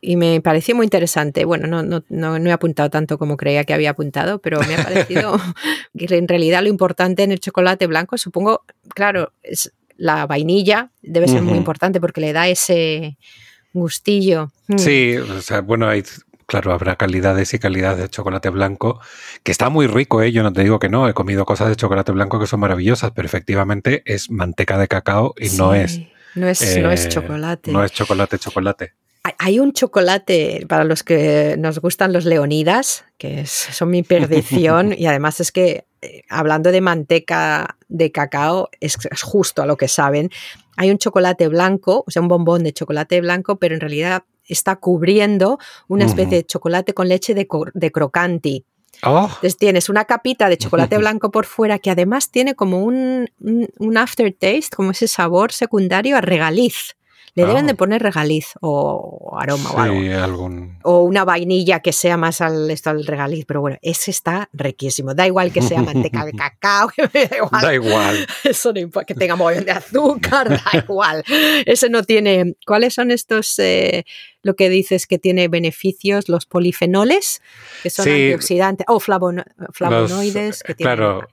y 0.00 0.16
me 0.16 0.40
pareció 0.40 0.74
muy 0.74 0.86
interesante. 0.86 1.44
Bueno, 1.44 1.66
no, 1.66 1.82
no, 1.82 2.02
no, 2.08 2.38
no 2.38 2.50
he 2.50 2.52
apuntado 2.52 2.90
tanto 2.90 3.18
como 3.18 3.36
creía 3.36 3.64
que 3.64 3.74
había 3.74 3.90
apuntado, 3.90 4.40
pero 4.40 4.60
me 4.60 4.74
ha 4.74 4.82
parecido 4.82 5.38
que 5.96 6.16
en 6.16 6.26
realidad 6.26 6.62
lo 6.62 6.68
importante 6.68 7.22
en 7.22 7.32
el 7.32 7.40
chocolate 7.40 7.86
blanco, 7.86 8.16
supongo, 8.16 8.64
claro, 8.94 9.32
es 9.42 9.72
la 9.96 10.26
vainilla 10.26 10.90
debe 11.02 11.28
ser 11.28 11.42
muy 11.42 11.56
importante 11.56 12.00
porque 12.00 12.20
le 12.20 12.32
da 12.32 12.48
ese 12.48 13.18
gustillo. 13.72 14.50
Mm. 14.68 14.78
Sí, 14.78 15.16
o 15.16 15.40
sea, 15.40 15.60
bueno, 15.60 15.88
hay, 15.88 16.04
claro, 16.46 16.72
habrá 16.72 16.96
calidades 16.96 17.54
y 17.54 17.58
calidades 17.58 17.98
de 17.98 18.08
chocolate 18.08 18.50
blanco, 18.50 19.00
que 19.42 19.52
está 19.52 19.68
muy 19.68 19.86
rico, 19.86 20.22
¿eh? 20.22 20.32
yo 20.32 20.42
no 20.42 20.52
te 20.52 20.62
digo 20.62 20.78
que 20.78 20.88
no, 20.88 21.08
he 21.08 21.14
comido 21.14 21.44
cosas 21.44 21.68
de 21.68 21.76
chocolate 21.76 22.12
blanco 22.12 22.38
que 22.38 22.46
son 22.46 22.60
maravillosas, 22.60 23.12
pero 23.12 23.26
efectivamente 23.26 24.02
es 24.06 24.30
manteca 24.30 24.78
de 24.78 24.88
cacao 24.88 25.34
y 25.38 25.50
no 25.50 25.74
es... 25.74 26.00
No 26.34 26.48
es, 26.48 26.78
no 26.78 26.90
es 26.90 27.04
eh, 27.04 27.08
chocolate. 27.10 27.72
No 27.72 27.84
es 27.84 27.92
chocolate, 27.92 28.38
chocolate. 28.38 28.94
Hay 29.38 29.60
un 29.60 29.72
chocolate 29.72 30.66
para 30.68 30.82
los 30.82 31.04
que 31.04 31.56
nos 31.58 31.78
gustan 31.78 32.12
los 32.12 32.24
leonidas, 32.24 33.04
que 33.18 33.46
son 33.46 33.90
mi 33.90 34.02
perdición, 34.02 34.92
y 34.98 35.06
además 35.06 35.40
es 35.40 35.52
que 35.52 35.84
eh, 36.00 36.22
hablando 36.28 36.72
de 36.72 36.80
manteca 36.80 37.76
de 37.88 38.10
cacao, 38.10 38.68
es, 38.80 38.98
justo 39.22 39.62
a 39.62 39.66
lo 39.66 39.76
que 39.76 39.86
saben. 39.86 40.30
Hay 40.76 40.90
un 40.90 40.98
chocolate 40.98 41.48
blanco, 41.48 42.04
o 42.06 42.10
sea, 42.10 42.22
un 42.22 42.28
bombón 42.28 42.62
de 42.62 42.72
chocolate 42.72 43.20
blanco, 43.20 43.56
pero 43.56 43.74
en 43.74 43.80
realidad 43.80 44.24
está 44.46 44.76
cubriendo 44.76 45.58
una 45.88 46.04
especie 46.04 46.38
de 46.38 46.46
chocolate 46.46 46.94
con 46.94 47.08
leche 47.08 47.34
de, 47.34 47.46
crocanti. 47.92 48.64
Oh. 49.04 49.24
Entonces 49.24 49.56
tienes 49.56 49.88
una 49.88 50.04
capita 50.04 50.48
de 50.48 50.56
chocolate 50.56 50.98
blanco 50.98 51.30
por 51.30 51.46
fuera 51.46 51.78
que 51.78 51.90
además 51.90 52.30
tiene 52.30 52.54
como 52.54 52.84
un, 52.84 53.30
un 53.40 53.96
aftertaste, 53.96 54.76
como 54.76 54.90
ese 54.92 55.08
sabor 55.08 55.52
secundario 55.52 56.16
a 56.16 56.20
regaliz. 56.20 56.96
Le 57.34 57.46
deben 57.46 57.66
de 57.66 57.72
ah. 57.72 57.76
poner 57.76 58.02
regaliz 58.02 58.52
o 58.60 59.38
aroma 59.40 59.70
o 59.72 59.78
algo. 59.80 60.50
O 60.82 61.02
una 61.04 61.24
vainilla 61.24 61.80
que 61.80 61.92
sea 61.92 62.18
más 62.18 62.42
al, 62.42 62.70
esto, 62.70 62.90
al 62.90 63.06
regaliz, 63.06 63.46
pero 63.46 63.62
bueno, 63.62 63.78
ese 63.80 64.10
está 64.10 64.50
riquísimo. 64.52 65.14
Da 65.14 65.26
igual 65.26 65.50
que 65.50 65.62
sea 65.62 65.80
manteca 65.82 66.26
de 66.26 66.32
cacao, 66.32 66.90
da 67.62 67.74
igual. 67.74 68.26
Eso 68.44 68.72
no 68.72 68.80
importa, 68.80 69.06
que 69.06 69.14
tenga 69.14 69.36
mogollón 69.36 69.64
de 69.64 69.72
azúcar, 69.72 70.48
da 70.50 70.78
igual. 70.78 71.24
Ese 71.64 71.88
no 71.88 72.02
tiene. 72.02 72.54
¿Cuáles 72.66 72.92
son 72.92 73.10
estos? 73.10 73.58
Eh, 73.58 74.04
lo 74.42 74.56
que 74.56 74.68
dices 74.68 75.06
que 75.06 75.18
tiene 75.18 75.48
beneficios, 75.48 76.28
los 76.28 76.46
polifenoles, 76.46 77.42
que 77.82 77.90
son 77.90 78.08
antioxidantes, 78.08 78.86
o 78.88 79.00
flavonoides. 79.00 80.62
que 80.62 80.74
claro, 80.74 81.28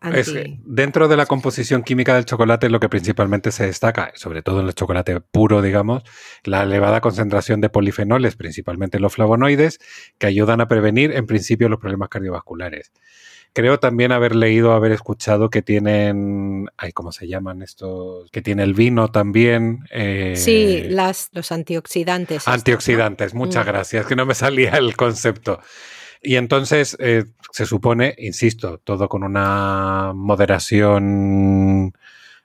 dentro 0.65 1.07
de 1.07 1.17
la 1.17 1.25
composición 1.25 1.83
química 1.83 2.15
del 2.15 2.25
chocolate 2.25 2.69
lo 2.69 2.79
que 2.79 2.89
principalmente 2.89 3.51
se 3.51 3.65
destaca, 3.65 4.11
sobre 4.15 4.41
todo 4.41 4.61
en 4.61 4.67
el 4.67 4.75
chocolate 4.75 5.19
puro, 5.21 5.61
digamos, 5.61 6.03
la 6.43 6.63
elevada 6.63 7.01
concentración 7.01 7.61
de 7.61 7.69
polifenoles, 7.69 8.35
principalmente 8.35 8.99
los 8.99 9.13
flavonoides, 9.13 9.79
que 10.17 10.27
ayudan 10.27 10.61
a 10.61 10.67
prevenir 10.67 11.11
en 11.11 11.25
principio 11.25 11.69
los 11.69 11.79
problemas 11.79 12.09
cardiovasculares. 12.09 12.91
Creo 13.53 13.79
también 13.79 14.11
haber 14.11 14.35
leído, 14.35 14.73
haber 14.73 14.91
escuchado 14.91 15.49
que 15.49 15.61
tienen, 15.61 16.69
ay, 16.77 16.91
¿cómo 16.91 17.11
se 17.11 17.27
llaman 17.27 17.61
estos? 17.61 18.29
Que 18.31 18.41
tiene 18.41 18.63
el 18.63 18.73
vino 18.73 19.09
también. 19.09 19.85
Eh, 19.91 20.35
sí, 20.35 20.83
las, 20.87 21.29
los 21.31 21.51
antioxidantes. 21.51 22.47
Antioxidantes, 22.47 23.33
muchas 23.33 23.65
mm. 23.65 23.67
gracias, 23.67 24.05
que 24.05 24.15
no 24.15 24.25
me 24.25 24.35
salía 24.35 24.71
el 24.77 24.95
concepto. 24.95 25.59
Y 26.21 26.35
entonces 26.35 26.95
eh, 26.99 27.25
se 27.51 27.65
supone, 27.65 28.13
insisto, 28.17 28.77
todo 28.79 29.07
con 29.09 29.23
una 29.23 30.11
moderación 30.13 31.93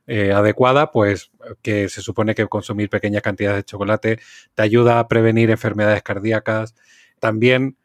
eh, 0.07 0.33
adecuada, 0.33 0.93
pues 0.93 1.31
que 1.63 1.89
se 1.89 2.03
supone 2.03 2.35
que 2.35 2.47
consumir 2.47 2.89
pequeñas 2.89 3.23
cantidades 3.23 3.59
de 3.59 3.65
chocolate 3.65 4.21
te 4.55 4.63
ayuda 4.63 4.99
a 4.99 5.09
prevenir 5.09 5.51
enfermedades 5.51 6.03
cardíacas. 6.03 6.75
También 7.21 7.77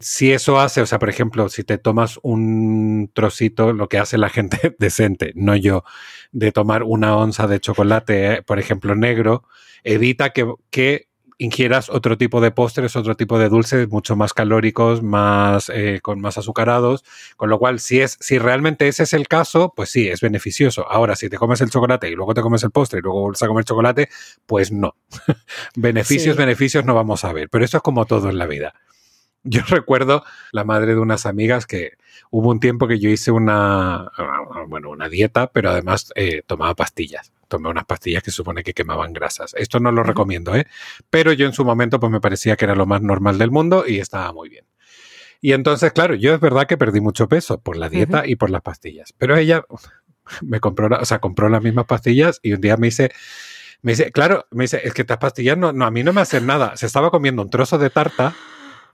si 0.00 0.32
eso 0.32 0.58
hace, 0.58 0.80
o 0.80 0.86
sea, 0.86 0.98
por 0.98 1.10
ejemplo, 1.10 1.48
si 1.50 1.62
te 1.62 1.76
tomas 1.76 2.18
un 2.22 3.10
trocito, 3.12 3.74
lo 3.74 3.88
que 3.88 3.98
hace 3.98 4.16
la 4.16 4.30
gente 4.30 4.74
decente, 4.78 5.32
no 5.36 5.54
yo, 5.54 5.84
de 6.32 6.52
tomar 6.52 6.82
una 6.82 7.16
onza 7.16 7.46
de 7.46 7.60
chocolate, 7.60 8.34
eh, 8.34 8.42
por 8.42 8.58
ejemplo, 8.58 8.94
negro, 8.94 9.44
evita 9.84 10.30
que, 10.30 10.52
que, 10.70 11.10
ingieras 11.40 11.88
otro 11.88 12.18
tipo 12.18 12.42
de 12.42 12.50
postres, 12.50 12.96
otro 12.96 13.16
tipo 13.16 13.38
de 13.38 13.48
dulces 13.48 13.88
mucho 13.88 14.14
más 14.14 14.34
calóricos, 14.34 15.02
más 15.02 15.70
eh, 15.74 16.00
con 16.02 16.20
más 16.20 16.36
azucarados, 16.36 17.02
con 17.38 17.48
lo 17.48 17.58
cual 17.58 17.80
si 17.80 18.00
es 18.00 18.18
si 18.20 18.38
realmente 18.38 18.88
ese 18.88 19.04
es 19.04 19.14
el 19.14 19.26
caso, 19.26 19.72
pues 19.74 19.88
sí, 19.88 20.06
es 20.06 20.20
beneficioso. 20.20 20.86
Ahora, 20.86 21.16
si 21.16 21.30
te 21.30 21.38
comes 21.38 21.62
el 21.62 21.70
chocolate 21.70 22.10
y 22.10 22.14
luego 22.14 22.34
te 22.34 22.42
comes 22.42 22.62
el 22.62 22.70
postre 22.70 22.98
y 22.98 23.02
luego 23.02 23.22
vuelves 23.22 23.42
a 23.42 23.46
comer 23.46 23.64
chocolate, 23.64 24.10
pues 24.44 24.70
no. 24.70 24.96
beneficios, 25.76 26.36
beneficios 26.36 26.84
no 26.84 26.94
vamos 26.94 27.24
a 27.24 27.32
ver, 27.32 27.48
pero 27.48 27.64
eso 27.64 27.78
es 27.78 27.82
como 27.82 28.04
todo 28.04 28.28
en 28.28 28.36
la 28.36 28.46
vida. 28.46 28.74
Yo 29.44 29.62
recuerdo 29.68 30.22
la 30.52 30.64
madre 30.64 30.94
de 30.94 31.00
unas 31.00 31.24
amigas 31.24 31.66
que 31.66 31.92
hubo 32.30 32.50
un 32.50 32.60
tiempo 32.60 32.86
que 32.86 32.98
yo 32.98 33.08
hice 33.08 33.30
una, 33.30 34.10
bueno, 34.68 34.90
una 34.90 35.08
dieta, 35.08 35.50
pero 35.50 35.70
además 35.70 36.12
eh, 36.14 36.42
tomaba 36.46 36.74
pastillas. 36.74 37.32
Tomé 37.48 37.68
unas 37.68 37.86
pastillas 37.86 38.22
que 38.22 38.30
supone 38.30 38.62
que 38.62 38.74
quemaban 38.74 39.12
grasas. 39.12 39.54
Esto 39.56 39.80
no 39.80 39.90
lo 39.92 40.02
recomiendo, 40.02 40.54
¿eh? 40.54 40.66
Pero 41.08 41.32
yo 41.32 41.46
en 41.46 41.52
su 41.52 41.64
momento 41.64 41.98
pues 41.98 42.12
me 42.12 42.20
parecía 42.20 42.56
que 42.56 42.66
era 42.66 42.74
lo 42.74 42.86
más 42.86 43.02
normal 43.02 43.38
del 43.38 43.50
mundo 43.50 43.84
y 43.86 43.98
estaba 43.98 44.32
muy 44.32 44.48
bien. 44.50 44.66
Y 45.40 45.52
entonces, 45.52 45.92
claro, 45.92 46.14
yo 46.14 46.34
es 46.34 46.40
verdad 46.40 46.66
que 46.66 46.76
perdí 46.76 47.00
mucho 47.00 47.26
peso 47.26 47.60
por 47.60 47.76
la 47.76 47.88
dieta 47.88 48.26
y 48.26 48.36
por 48.36 48.50
las 48.50 48.60
pastillas. 48.60 49.14
Pero 49.16 49.36
ella 49.36 49.64
me 50.42 50.60
compró, 50.60 50.88
o 51.00 51.04
sea, 51.04 51.18
compró 51.18 51.48
las 51.48 51.62
mismas 51.62 51.86
pastillas 51.86 52.40
y 52.42 52.52
un 52.52 52.60
día 52.60 52.76
me 52.76 52.88
dice, 52.88 53.10
me 53.80 53.92
dice, 53.92 54.12
claro, 54.12 54.46
me 54.50 54.64
dice, 54.64 54.82
es 54.84 54.92
que 54.92 55.02
estas 55.02 55.18
pastillas 55.18 55.56
no, 55.56 55.72
no, 55.72 55.86
a 55.86 55.90
mí 55.90 56.04
no 56.04 56.12
me 56.12 56.20
hacen 56.20 56.46
nada. 56.46 56.76
Se 56.76 56.86
estaba 56.86 57.10
comiendo 57.10 57.42
un 57.42 57.50
trozo 57.50 57.78
de 57.78 57.88
tarta 57.88 58.36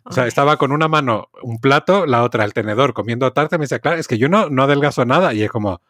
o 0.08 0.12
sea, 0.12 0.26
estaba 0.26 0.56
con 0.56 0.72
una 0.72 0.88
mano 0.88 1.30
un 1.42 1.58
plato, 1.58 2.06
la 2.06 2.22
otra 2.22 2.44
el 2.44 2.54
tenedor 2.54 2.94
comiendo 2.94 3.32
tarta 3.32 3.56
y 3.56 3.58
me 3.58 3.64
dice, 3.64 3.80
claro, 3.80 3.98
es 3.98 4.06
que 4.06 4.18
yo 4.18 4.28
no, 4.28 4.48
no 4.48 4.62
adelgazo 4.62 5.04
nada. 5.04 5.34
Y 5.34 5.42
es 5.42 5.50
como, 5.50 5.80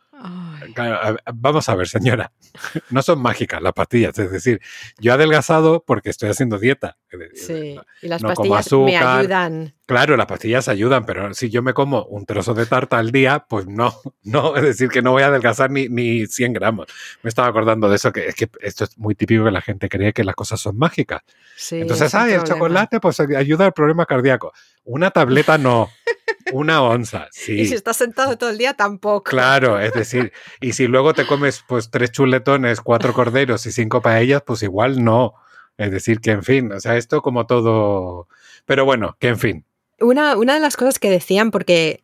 vamos 1.35 1.69
a 1.69 1.75
ver, 1.75 1.89
señora, 1.89 2.33
no 2.91 3.03
son 3.03 3.21
mágicas 3.21 3.63
las 3.63 3.73
pastillas. 3.73 4.19
Es 4.19 4.31
decir, 4.31 4.61
yo 4.99 5.13
he 5.13 5.15
adelgazado 5.15 5.85
porque 5.87 6.11
estoy 6.11 6.31
haciendo 6.31 6.59
dieta. 6.59 6.97
Sí, 7.35 7.79
y 8.03 8.09
las 8.09 8.23
pastillas 8.23 8.73
me 8.73 8.97
ayudan. 8.97 9.75
Claro, 9.87 10.17
las 10.17 10.27
pastillas 10.27 10.69
ayudan, 10.69 11.07
pero 11.07 11.33
si 11.33 11.49
yo 11.49 11.63
me 11.63 11.73
como 11.73 12.05
un 12.07 12.27
trozo 12.27 12.55
de 12.55 12.67
tarta 12.67 12.99
al 12.99 13.13
día, 13.13 13.47
pues 13.49 13.67
no, 13.69 13.95
no, 14.25 14.57
es 14.57 14.63
decir, 14.63 14.89
que 14.89 15.01
no 15.01 15.13
voy 15.13 15.23
a 15.23 15.29
adelgazar 15.29 15.71
ni, 15.71 15.89
ni 15.89 16.27
100 16.27 16.53
gramos. 16.53 16.87
Me 17.23 17.29
estaba 17.29 17.49
acordando 17.49 17.89
de 17.89 17.97
eso, 17.97 18.13
que 18.13 18.27
es 18.27 18.35
que 18.35 18.51
esto 18.61 18.85
es 18.85 18.99
muy 18.99 19.15
típico 19.15 19.45
que 19.45 19.53
la 19.53 19.61
gente 19.61 19.89
cree 19.89 20.13
que 20.13 20.25
las 20.25 20.35
cosas 20.35 20.61
son 20.61 20.77
mágicas. 20.77 21.23
Entonces, 21.71 22.15
ay, 22.15 22.33
el 22.33 22.43
chocolate 22.43 23.01
pues 23.01 23.21
ayuda 23.21 23.67
al 23.67 23.73
problema 23.73 24.07
cardíaco. 24.07 24.53
Una 24.85 25.11
tableta 25.11 25.57
no. 25.57 25.89
Una 26.53 26.83
onza, 26.83 27.29
sí. 27.31 27.61
Y 27.61 27.67
si 27.67 27.75
estás 27.75 27.97
sentado 27.97 28.39
todo 28.39 28.51
el 28.51 28.59
día, 28.59 28.75
tampoco. 28.75 29.25
Claro, 29.25 29.81
es 29.81 29.93
decir, 29.95 30.33
y 30.61 30.73
si 30.73 30.87
luego 30.87 31.15
te 31.15 31.27
comes 31.27 31.65
pues 31.67 31.91
tres 31.91 32.13
chuletones, 32.13 32.81
cuatro 32.81 33.13
corderos 33.13 33.67
y 33.67 33.73
cinco 33.73 34.01
paellas, 34.01 34.43
pues 34.47 34.63
igual 34.63 35.03
no. 35.03 35.35
Es 35.77 35.91
decir, 35.91 36.21
que 36.21 36.31
en 36.31 36.43
fin, 36.43 36.73
o 36.73 36.81
sea, 36.81 36.97
esto 36.97 37.21
como 37.21 37.47
todo... 37.47 38.29
Pero 38.65 38.85
bueno, 38.85 39.17
que 39.21 39.29
en 39.29 39.39
fin. 39.39 39.65
Una, 40.01 40.37
una 40.37 40.55
de 40.55 40.61
las 40.61 40.77
cosas 40.77 40.99
que 40.99 41.11
decían, 41.11 41.51
porque 41.51 42.03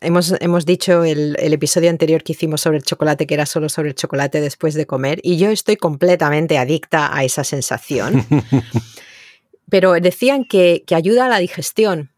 hemos, 0.00 0.34
hemos 0.40 0.66
dicho 0.66 1.04
el, 1.04 1.36
el, 1.38 1.52
episodio 1.52 1.90
anterior 1.90 2.22
que 2.22 2.32
hicimos 2.32 2.60
sobre 2.60 2.78
el 2.78 2.82
chocolate, 2.84 3.26
que 3.26 3.34
era 3.34 3.46
solo 3.46 3.68
sobre 3.68 3.90
el 3.90 3.94
chocolate 3.94 4.40
después 4.40 4.74
de 4.74 4.86
comer, 4.86 5.20
y 5.22 5.36
yo 5.36 5.50
estoy 5.50 5.76
completamente 5.76 6.58
adicta 6.58 7.16
a 7.16 7.24
esa 7.24 7.44
sensación. 7.44 8.26
Pero 9.70 9.92
decían 9.94 10.44
que, 10.44 10.84
que 10.86 10.94
ayuda 10.94 11.26
a 11.26 11.28
la 11.28 11.38
digestión. 11.38 12.13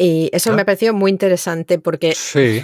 Y 0.00 0.30
eso 0.32 0.52
me 0.52 0.64
pareció 0.64 0.94
muy 0.94 1.10
interesante 1.10 1.80
porque, 1.80 2.14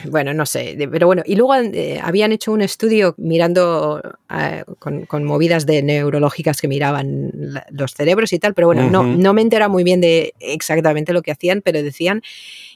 bueno, 0.08 0.32
no 0.32 0.46
sé, 0.46 0.76
pero 0.88 1.08
bueno, 1.08 1.24
y 1.26 1.34
luego 1.34 1.56
eh, 1.56 1.98
habían 2.00 2.30
hecho 2.30 2.52
un 2.52 2.62
estudio 2.62 3.16
mirando 3.18 4.00
eh, 4.30 4.62
con, 4.78 5.24
movidas 5.24 5.66
de 5.66 5.82
neurológicas 5.82 6.60
que 6.60 6.68
miraban 6.68 7.32
los 7.70 7.92
cerebros 7.92 8.32
y 8.32 8.38
tal, 8.38 8.54
pero 8.54 8.68
bueno, 8.68 8.88
no, 8.88 9.02
no 9.02 9.34
me 9.34 9.42
entera 9.42 9.68
muy 9.68 9.82
bien 9.82 10.00
de 10.00 10.32
exactamente 10.38 11.12
lo 11.12 11.22
que 11.22 11.32
hacían, 11.32 11.60
pero 11.60 11.82
decían 11.82 12.22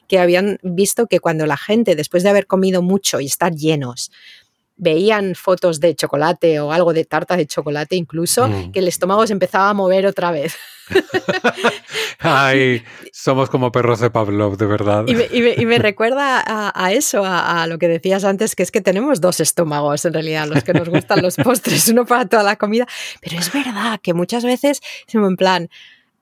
que 0.08 0.18
habían 0.18 0.58
visto 0.64 1.06
que 1.06 1.20
cuando 1.20 1.46
la 1.46 1.56
gente, 1.56 1.94
después 1.94 2.24
de 2.24 2.30
haber 2.30 2.48
comido 2.48 2.82
mucho 2.82 3.20
y 3.20 3.26
estar 3.26 3.54
llenos, 3.54 4.10
veían 4.78 5.34
fotos 5.34 5.80
de 5.80 5.94
chocolate 5.94 6.60
o 6.60 6.72
algo 6.72 6.92
de 6.92 7.04
tarta 7.04 7.36
de 7.36 7.46
chocolate 7.46 7.96
incluso, 7.96 8.48
mm. 8.48 8.72
que 8.72 8.78
el 8.78 8.88
estómago 8.88 9.26
se 9.26 9.32
empezaba 9.32 9.68
a 9.68 9.74
mover 9.74 10.06
otra 10.06 10.30
vez. 10.30 10.56
Ay, 12.20 12.82
somos 13.12 13.50
como 13.50 13.70
perros 13.70 14.00
de 14.00 14.10
Pavlov, 14.10 14.56
de 14.56 14.66
verdad. 14.66 15.04
Y 15.06 15.66
me, 15.66 15.78
recuerda 15.78 16.42
a, 16.46 16.92
eso, 16.92 17.22
a, 17.24 17.66
lo 17.66 17.78
que 17.78 17.88
decías 17.88 18.24
antes, 18.24 18.56
que 18.56 18.62
es 18.62 18.70
que 18.70 18.80
tenemos 18.80 19.20
dos 19.20 19.40
estómagos 19.40 20.04
en 20.04 20.14
realidad, 20.14 20.46
los 20.46 20.64
que 20.64 20.72
nos 20.72 20.88
gustan 20.88 21.20
los 21.20 21.36
postres, 21.44 21.88
uno 21.88 22.06
para 22.06 22.26
toda 22.26 22.42
la 22.42 22.56
comida. 22.56 22.86
Pero 23.20 23.38
es 23.38 23.52
verdad 23.52 24.00
que 24.02 24.14
muchas 24.14 24.44
veces, 24.44 24.80
en 25.12 25.36
plan, 25.36 25.68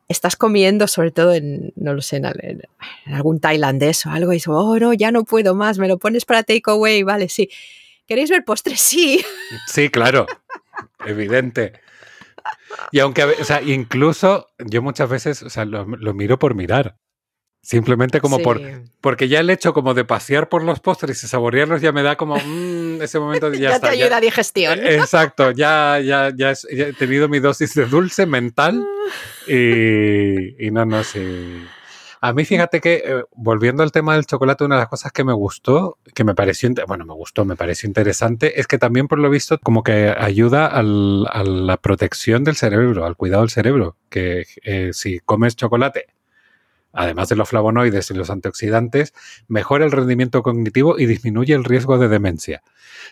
estás 0.09 0.37
comiendo, 0.37 0.87
sobre 0.87 1.11
todo 1.11 1.35
en, 1.35 1.73
no 1.77 1.95
lo 1.95 2.03
sé, 2.03 2.17
en, 2.17 2.27
en 2.27 3.15
algún 3.15 3.39
tailandés 3.41 4.07
o 4.07 4.11
algo, 4.11 4.33
y 4.33 4.37
dices, 4.37 4.49
oh, 4.49 4.79
no, 4.79 4.93
ya 4.95 5.13
no 5.13 5.25
puedo 5.25 5.55
más, 5.55 5.79
me 5.79 5.89
lo 5.89 5.99
pones 5.99 6.25
para 6.25 6.43
takeaway, 6.43 7.03
vale, 7.03 7.29
sí. 7.29 7.51
¿Queréis 8.07 8.31
ver 8.31 8.45
postre? 8.45 8.77
Sí. 8.77 9.25
Sí, 9.67 9.89
claro, 9.91 10.27
evidente. 11.05 11.73
Y 12.93 13.01
aunque, 13.01 13.25
o 13.25 13.45
sea, 13.45 13.61
incluso 13.63 14.49
yo 14.59 14.83
muchas 14.83 15.09
veces, 15.09 15.43
o 15.43 15.51
sea, 15.51 15.65
lo, 15.65 15.85
lo 15.87 16.15
miro 16.15 16.39
por 16.39 16.55
mirar. 16.55 16.97
Simplemente 17.63 18.21
como 18.21 18.37
Sí. 18.37 18.45
por... 18.45 18.61
Porque 19.01 19.27
ya 19.27 19.41
el 19.41 19.51
hecho 19.51 19.75
como 19.75 19.93
de 19.93 20.05
pasear 20.05 20.49
por 20.49 20.63
los 20.63 20.79
postres 20.79 21.25
y 21.25 21.27
saborearlos 21.27 21.81
ya 21.83 21.91
me 21.91 22.05
da 22.05 22.15
como... 22.17 22.37
mm, 22.37 23.03
ese 23.03 23.19
momento 23.19 23.51
de 23.51 23.59
ya, 23.61 23.71
Ya, 23.71 23.75
está. 23.77 23.91
te 23.91 23.99
ya- 23.99 24.05
ayuda 24.05 24.17
a 24.19 24.21
digestión. 24.21 24.87
Exacto, 24.87 25.51
ya, 25.51 25.99
ya, 25.99 26.31
ya, 26.37 26.53
ya 26.53 26.85
he 26.87 26.93
tenido 26.93 27.29
mi 27.29 27.41
dosis 27.41 27.75
de 27.75 27.87
dulce 27.87 28.25
mental 28.27 28.87
y, 29.49 30.65
y 30.65 30.71
no, 30.71 30.85
no 30.87 31.03
sé. 31.03 31.63
A 32.21 32.33
mí 32.33 32.45
fíjate 32.45 32.81
que, 32.81 33.03
eh, 33.05 33.25
volviendo 33.35 33.83
al 33.83 33.93
tema 33.93 34.15
del 34.15 34.27
chocolate, 34.27 34.65
una 34.65 34.77
de 34.77 34.81
las 34.83 34.89
cosas 34.89 35.13
que 35.13 35.25
me 35.25 35.33
gustó, 35.33 35.99
que 36.15 36.25
me 36.25 36.35
pareció, 36.35 36.71
bueno, 36.89 37.05
me 37.05 37.15
gustó, 37.15 37.45
me 37.45 37.57
pareció 37.57 37.87
interesante, 37.87 38.59
es 38.61 38.67
que 38.67 38.79
también 38.79 39.07
por 39.09 39.19
lo 39.19 39.29
visto 39.31 39.59
como 39.59 39.83
que 39.83 40.15
ayuda 40.17 40.67
al- 40.67 41.27
a 41.31 41.45
la 41.45 41.77
protección 41.77 42.45
del 42.45 42.57
cerebro, 42.57 43.05
al 43.05 43.17
cuidado 43.17 43.43
del 43.43 43.51
cerebro, 43.51 43.97
que 44.09 44.45
eh, 44.65 44.91
si 44.93 45.21
comes 45.21 45.57
chocolate, 45.57 46.07
además 46.93 47.29
de 47.29 47.37
los 47.37 47.49
flavonoides 47.49 48.11
y 48.11 48.15
los 48.15 48.31
antioxidantes, 48.31 49.15
mejora 49.49 49.85
el 49.85 49.93
rendimiento 49.93 50.43
cognitivo 50.43 50.99
y 50.99 51.07
disminuye 51.07 51.55
el 51.55 51.65
riesgo 51.65 51.99
de 51.99 52.09
demencia. 52.09 52.63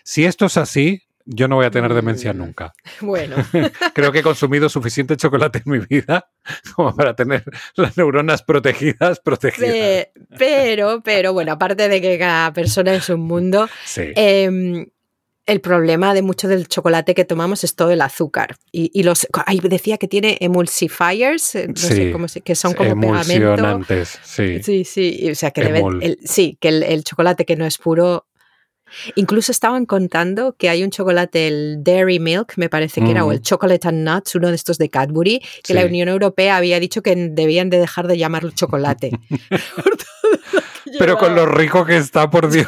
Si 0.03 0.25
esto 0.25 0.45
es 0.47 0.57
así, 0.57 1.03
yo 1.25 1.47
no 1.47 1.55
voy 1.55 1.65
a 1.65 1.71
tener 1.71 1.93
demencia 1.93 2.33
nunca. 2.33 2.73
Bueno, 3.01 3.35
Creo 3.93 4.11
que 4.11 4.19
he 4.19 4.23
consumido 4.23 4.69
suficiente 4.69 5.17
chocolate 5.17 5.61
en 5.65 5.71
mi 5.71 5.79
vida 5.79 6.29
como 6.75 6.95
para 6.95 7.15
tener 7.15 7.43
las 7.75 7.97
neuronas 7.97 8.43
protegidas, 8.43 9.19
protegidas. 9.19 9.69
pe- 9.69 10.11
pero, 10.37 11.01
pero 11.03 11.33
bueno, 11.33 11.51
aparte 11.53 11.89
de 11.89 12.01
que 12.01 12.17
cada 12.19 12.53
persona 12.53 12.93
es 12.93 13.09
un 13.09 13.21
mundo, 13.21 13.67
Sí. 13.85 14.03
em, 14.15 14.87
el 15.47 15.61
problema 15.61 16.13
de 16.15 16.23
mucho 16.23 16.47
del 16.47 16.67
chocolate 16.67 17.13
que 17.13 17.23
tomamos 17.23 17.63
es 17.63 17.75
todo 17.75 17.91
el 17.91 18.01
azúcar. 18.01 18.55
Y, 18.71 18.89
y 18.93 19.03
los 19.03 19.27
ahí 19.45 19.59
decía 19.59 19.97
que 19.99 20.07
tiene 20.07 20.37
emulsifiers, 20.41 21.53
eh, 21.55 21.67
no 21.67 21.75
sé 21.75 21.95
Sí, 21.95 22.11
cómo 22.11 22.27
se- 22.27 22.41
que 22.41 22.55
son 22.55 22.73
como 22.73 22.89
pegamento. 22.99 23.33
Emulsionantes, 23.33 24.19
sí. 24.23 24.63
Sí, 24.63 24.83
sí, 24.85 25.29
o 25.31 25.35
sea 25.35 25.51
que 25.51 25.61
debe- 25.63 25.79
Emul. 25.79 26.03
el- 26.03 26.19
sí, 26.23 26.57
que 26.59 26.69
el, 26.69 26.83
el 26.83 27.03
chocolate 27.03 27.45
que 27.45 27.55
no 27.55 27.65
es 27.65 27.77
puro. 27.77 28.25
Incluso 29.15 29.51
estaban 29.51 29.85
contando 29.85 30.55
que 30.57 30.69
hay 30.69 30.83
un 30.83 30.89
chocolate, 30.89 31.47
el 31.47 31.83
Dairy 31.83 32.19
Milk, 32.19 32.53
me 32.57 32.69
parece 32.69 33.01
que 33.01 33.11
era, 33.11 33.25
o 33.25 33.31
el 33.31 33.37
Ujú. 33.37 33.43
Chocolate 33.45 33.87
and 33.87 34.07
Nuts, 34.07 34.35
uno 34.35 34.49
de 34.49 34.55
estos 34.55 34.77
de 34.77 34.89
Cadbury, 34.89 35.41
que 35.63 35.73
la. 35.73 35.85
Unión 35.85 36.09
Europea 36.09 36.57
había 36.57 36.79
dicho 36.79 37.01
que 37.03 37.15
debían 37.15 37.69
de 37.69 37.79
dejar 37.79 38.07
de 38.07 38.17
llamarlo 38.17 38.51
chocolate. 38.51 39.11
Pero 40.99 41.17
con 41.17 41.35
lo 41.35 41.45
rico 41.45 41.85
que 41.85 41.97
está, 41.97 42.29
por 42.29 42.49
Dios. 42.51 42.67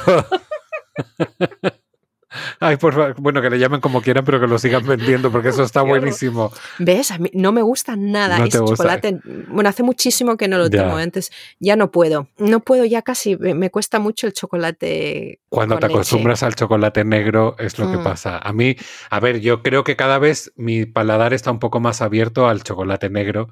Ay, 2.60 2.78
por 2.78 2.94
favor. 2.94 3.16
Bueno, 3.20 3.42
que 3.42 3.50
le 3.50 3.60
llamen 3.60 3.82
como 3.82 4.02
quieran, 4.02 4.24
pero 4.26 4.40
que 4.40 4.48
lo 4.48 4.58
sigan 4.60 4.86
vendiendo, 4.86 5.32
porque 5.32 5.50
eso 5.50 5.64
está 5.64 5.82
buenísimo. 5.82 6.52
¿Ves? 6.80 7.12
A 7.12 7.18
mí 7.18 7.30
no 7.34 7.52
me 7.52 7.62
gusta 7.62 7.96
nada 7.96 8.38
No 8.40 8.46
ese 8.46 8.58
chocolate. 8.60 9.20
Bueno, 9.48 9.70
hace 9.70 9.84
muchísimo 9.84 10.38
que 10.38 10.48
no 10.48 10.58
lo 10.58 10.68
Ya. 10.70 10.84
tomo. 10.84 10.98
Antes 10.98 11.32
ya 11.60 11.76
no 11.76 11.92
puedo. 11.92 12.28
No 12.38 12.60
puedo 12.62 12.86
ya 12.86 13.02
casi. 13.02 13.36
Me, 13.38 13.70
cuesta 13.70 14.00
mucho 14.00 14.28
el 14.28 14.34
chocolate. 14.34 15.40
Cuando 15.50 15.76
con 15.76 15.82
te 15.82 15.88
leche. 15.88 15.98
acostumbras 16.00 16.44
al 16.44 16.56
chocolate 16.56 17.04
negro 17.06 17.56
es 17.60 17.78
lo 17.80 17.90
que 17.92 17.98
Mm. 17.98 18.04
pasa. 18.04 18.38
A 18.40 18.54
mí, 18.54 18.76
a 19.10 19.20
ver, 19.20 19.40
yo 19.40 19.62
creo 19.64 19.84
que 19.84 19.96
cada 19.96 20.20
vez 20.20 20.52
mi 20.56 20.86
paladar 20.86 21.34
está 21.34 21.52
un 21.52 21.60
poco 21.60 21.80
más 21.80 22.02
abierto 22.02 22.48
al 22.48 22.64
chocolate 22.64 23.10
negro, 23.10 23.50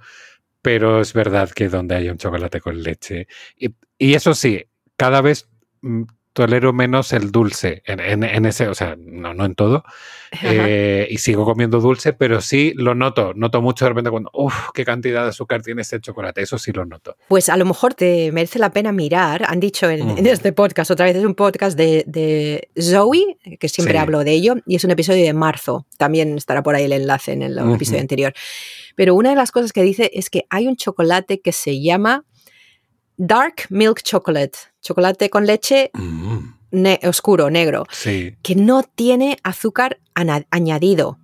pero 0.62 1.01
es 1.01 1.13
verdad 1.13 1.50
que 1.51 1.70
donde 1.70 1.96
haya 1.96 2.12
un 2.12 2.18
chocolate 2.18 2.60
con 2.62 2.82
leche. 2.82 3.27
Y, 3.58 3.75
y 3.98 4.13
eso 4.15 4.34
sí, 4.34 4.65
cada 4.98 5.22
vez 5.22 5.48
mm, 5.82 6.04
tolero 6.36 6.74
menos 6.74 7.13
el 7.13 7.32
dulce 7.32 7.82
en, 7.86 8.01
en- 8.01 8.24
en 8.25 8.46
ese, 8.46 8.68
o 8.68 8.75
sea, 8.75 8.98
no, 9.00 9.34
no 9.34 9.46
en 9.46 9.56
todo, 9.56 9.86
eh, 10.44 11.08
y 11.10 11.18
sigo 11.20 11.46
comiendo 11.46 11.80
dulce, 11.80 12.12
pero 12.12 12.42
sí 12.42 12.74
lo 12.75 12.94
noto, 12.94 13.34
noto 13.36 13.62
mucho 13.62 13.86
de 13.86 13.89
repente 13.89 14.10
cuando, 14.12 14.30
uff, 14.34 14.54
qué 14.74 14.84
cantidad 14.84 15.24
de 15.24 15.30
azúcar 15.30 15.62
tiene 15.62 15.82
este 15.82 16.01
chocolate, 16.01 16.42
eso 16.42 16.58
sí 16.60 16.74
lo 16.74 16.86
noto. 16.86 17.15
Pues 17.30 17.48
a 17.48 17.56
lo 17.56 17.63
mejor 17.63 17.94
te 17.94 18.34
merece 18.34 18.60
la 18.60 18.72
pena 18.72 18.92
mirar. 18.92 19.46
Han 19.48 19.62
dicho 19.62 19.89
en, 19.89 20.01
en 20.01 20.10
Ujú. 20.10 20.27
este 20.27 20.51
podcast, 20.51 20.92
otra 20.92 21.06
vez 21.06 21.15
es 21.15 21.24
un 21.24 21.36
podcast 21.36 21.77
de, 21.77 22.04
de 22.06 22.68
Zoe, 22.80 23.38
que 23.58 23.70
siempre 23.70 23.94
Sí. 23.94 23.98
hablo 24.00 24.24
de 24.25 24.32
ello, 24.34 24.56
y 24.68 24.75
es 24.75 24.84
un 24.84 24.92
episodio 24.92 25.24
de 25.24 25.34
marzo. 25.34 25.88
También 25.98 26.38
estará 26.38 26.62
por 26.63 26.75
ahí 26.75 26.84
el 26.84 26.92
enlace 26.94 27.32
en 27.32 27.44
el 27.44 27.58
episodio 27.74 28.01
anterior. 28.01 28.34
Pero 28.96 29.15
una 29.15 29.30
de 29.30 29.36
las 29.38 29.51
cosas 29.51 29.72
que 29.72 29.84
dice 29.84 30.12
es 30.13 30.30
que 30.30 30.46
hay 30.50 30.68
un 30.68 30.75
chocolate 30.75 31.39
que 31.39 31.54
se 31.54 31.82
llama 31.82 32.25
Dark 33.18 33.66
Milk 33.70 34.02
Chocolate, 34.04 34.58
chocolate 34.82 35.30
con 35.30 35.46
leche 35.46 35.92
Mm, 35.94 36.54
ne- 36.72 37.00
oscuro, 37.04 37.50
negro, 37.50 37.86
sí, 37.92 38.36
que 38.42 38.56
no 38.56 38.84
tiene 38.84 39.38
azúcar 39.44 40.00
añadido. 40.14 41.20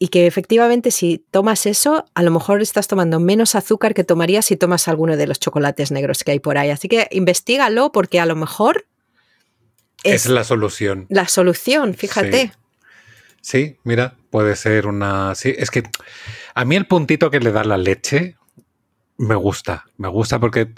Y 0.00 0.08
que 0.08 0.28
efectivamente 0.28 0.92
si 0.92 1.26
tomas 1.32 1.66
eso, 1.66 2.04
a 2.14 2.22
lo 2.22 2.30
mejor 2.30 2.62
estás 2.62 2.86
tomando 2.86 3.18
menos 3.18 3.56
azúcar 3.56 3.94
que 3.94 4.04
tomarías 4.04 4.44
si 4.46 4.56
tomas 4.56 4.86
alguno 4.86 5.16
de 5.16 5.26
los 5.26 5.40
chocolates 5.40 5.90
negros 5.90 6.22
que 6.22 6.30
hay 6.30 6.38
por 6.38 6.56
ahí. 6.56 6.70
Así 6.70 6.86
que 6.88 7.08
investigalo 7.10 7.90
porque 7.90 8.20
a 8.20 8.26
lo 8.26 8.36
mejor 8.36 8.86
es, 10.04 10.26
es 10.26 10.30
la 10.30 10.44
solución. 10.44 11.06
la 11.08 11.26
solución, 11.26 11.94
fíjate. 11.94 12.52
Sí, 13.40 13.76
mira, 13.82 14.14
puede 14.30 14.54
ser 14.54 14.86
una. 14.86 15.34
Sí, 15.34 15.52
es 15.58 15.70
que 15.72 15.82
a 16.54 16.64
mí 16.64 16.76
el 16.76 16.86
puntito 16.86 17.30
que 17.32 17.40
le 17.40 17.50
da 17.50 17.64
la 17.64 17.76
leche 17.76 18.36
me 19.18 19.34
gusta. 19.34 19.84
Me 19.96 20.08
gusta 20.08 20.38
porque 20.40 20.68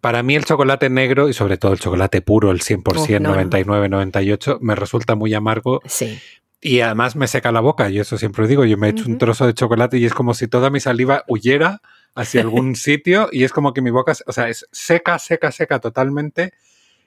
para 0.00 0.22
mí 0.22 0.36
el 0.36 0.44
chocolate 0.44 0.88
negro 0.88 1.28
y 1.28 1.32
sobre 1.34 1.58
todo 1.58 1.72
el 1.72 1.80
chocolate 1.80 2.22
puro, 2.22 2.50
el 2.50 2.60
100%, 2.60 2.96
Uf, 3.00 3.10
no, 3.10 3.18
no. 3.20 3.28
99, 3.30 3.88
98, 3.88 4.58
me 4.62 4.74
resulta 4.74 5.14
muy 5.16 5.34
amargo 5.34 5.80
Sí. 5.86 6.18
y 6.60 6.80
además 6.80 7.16
me 7.16 7.26
seca 7.26 7.52
la 7.52 7.60
boca. 7.60 7.90
Y 7.90 7.98
eso 7.98 8.16
siempre 8.16 8.46
digo. 8.46 8.64
Yo 8.64 8.76
me 8.78 8.88
echo 8.90 9.04
un 9.06 9.18
trozo 9.18 9.46
de 9.46 9.54
chocolate 9.54 9.98
y 9.98 10.04
es 10.06 10.14
como 10.14 10.34
si 10.34 10.46
toda 10.48 10.70
mi 10.70 10.80
saliva 10.80 11.24
huyera 11.28 11.82
hacia 12.14 12.40
algún 12.42 12.74
sitio 12.76 13.28
y 13.32 13.44
es 13.44 13.52
como 13.52 13.72
que 13.72 13.82
mi 13.82 13.90
boca, 13.90 14.14
o 14.26 14.32
sea, 14.32 14.48
es 14.48 14.66
seca, 14.72 15.18
seca, 15.18 15.50
seca 15.52 15.80
totalmente. 15.80 16.52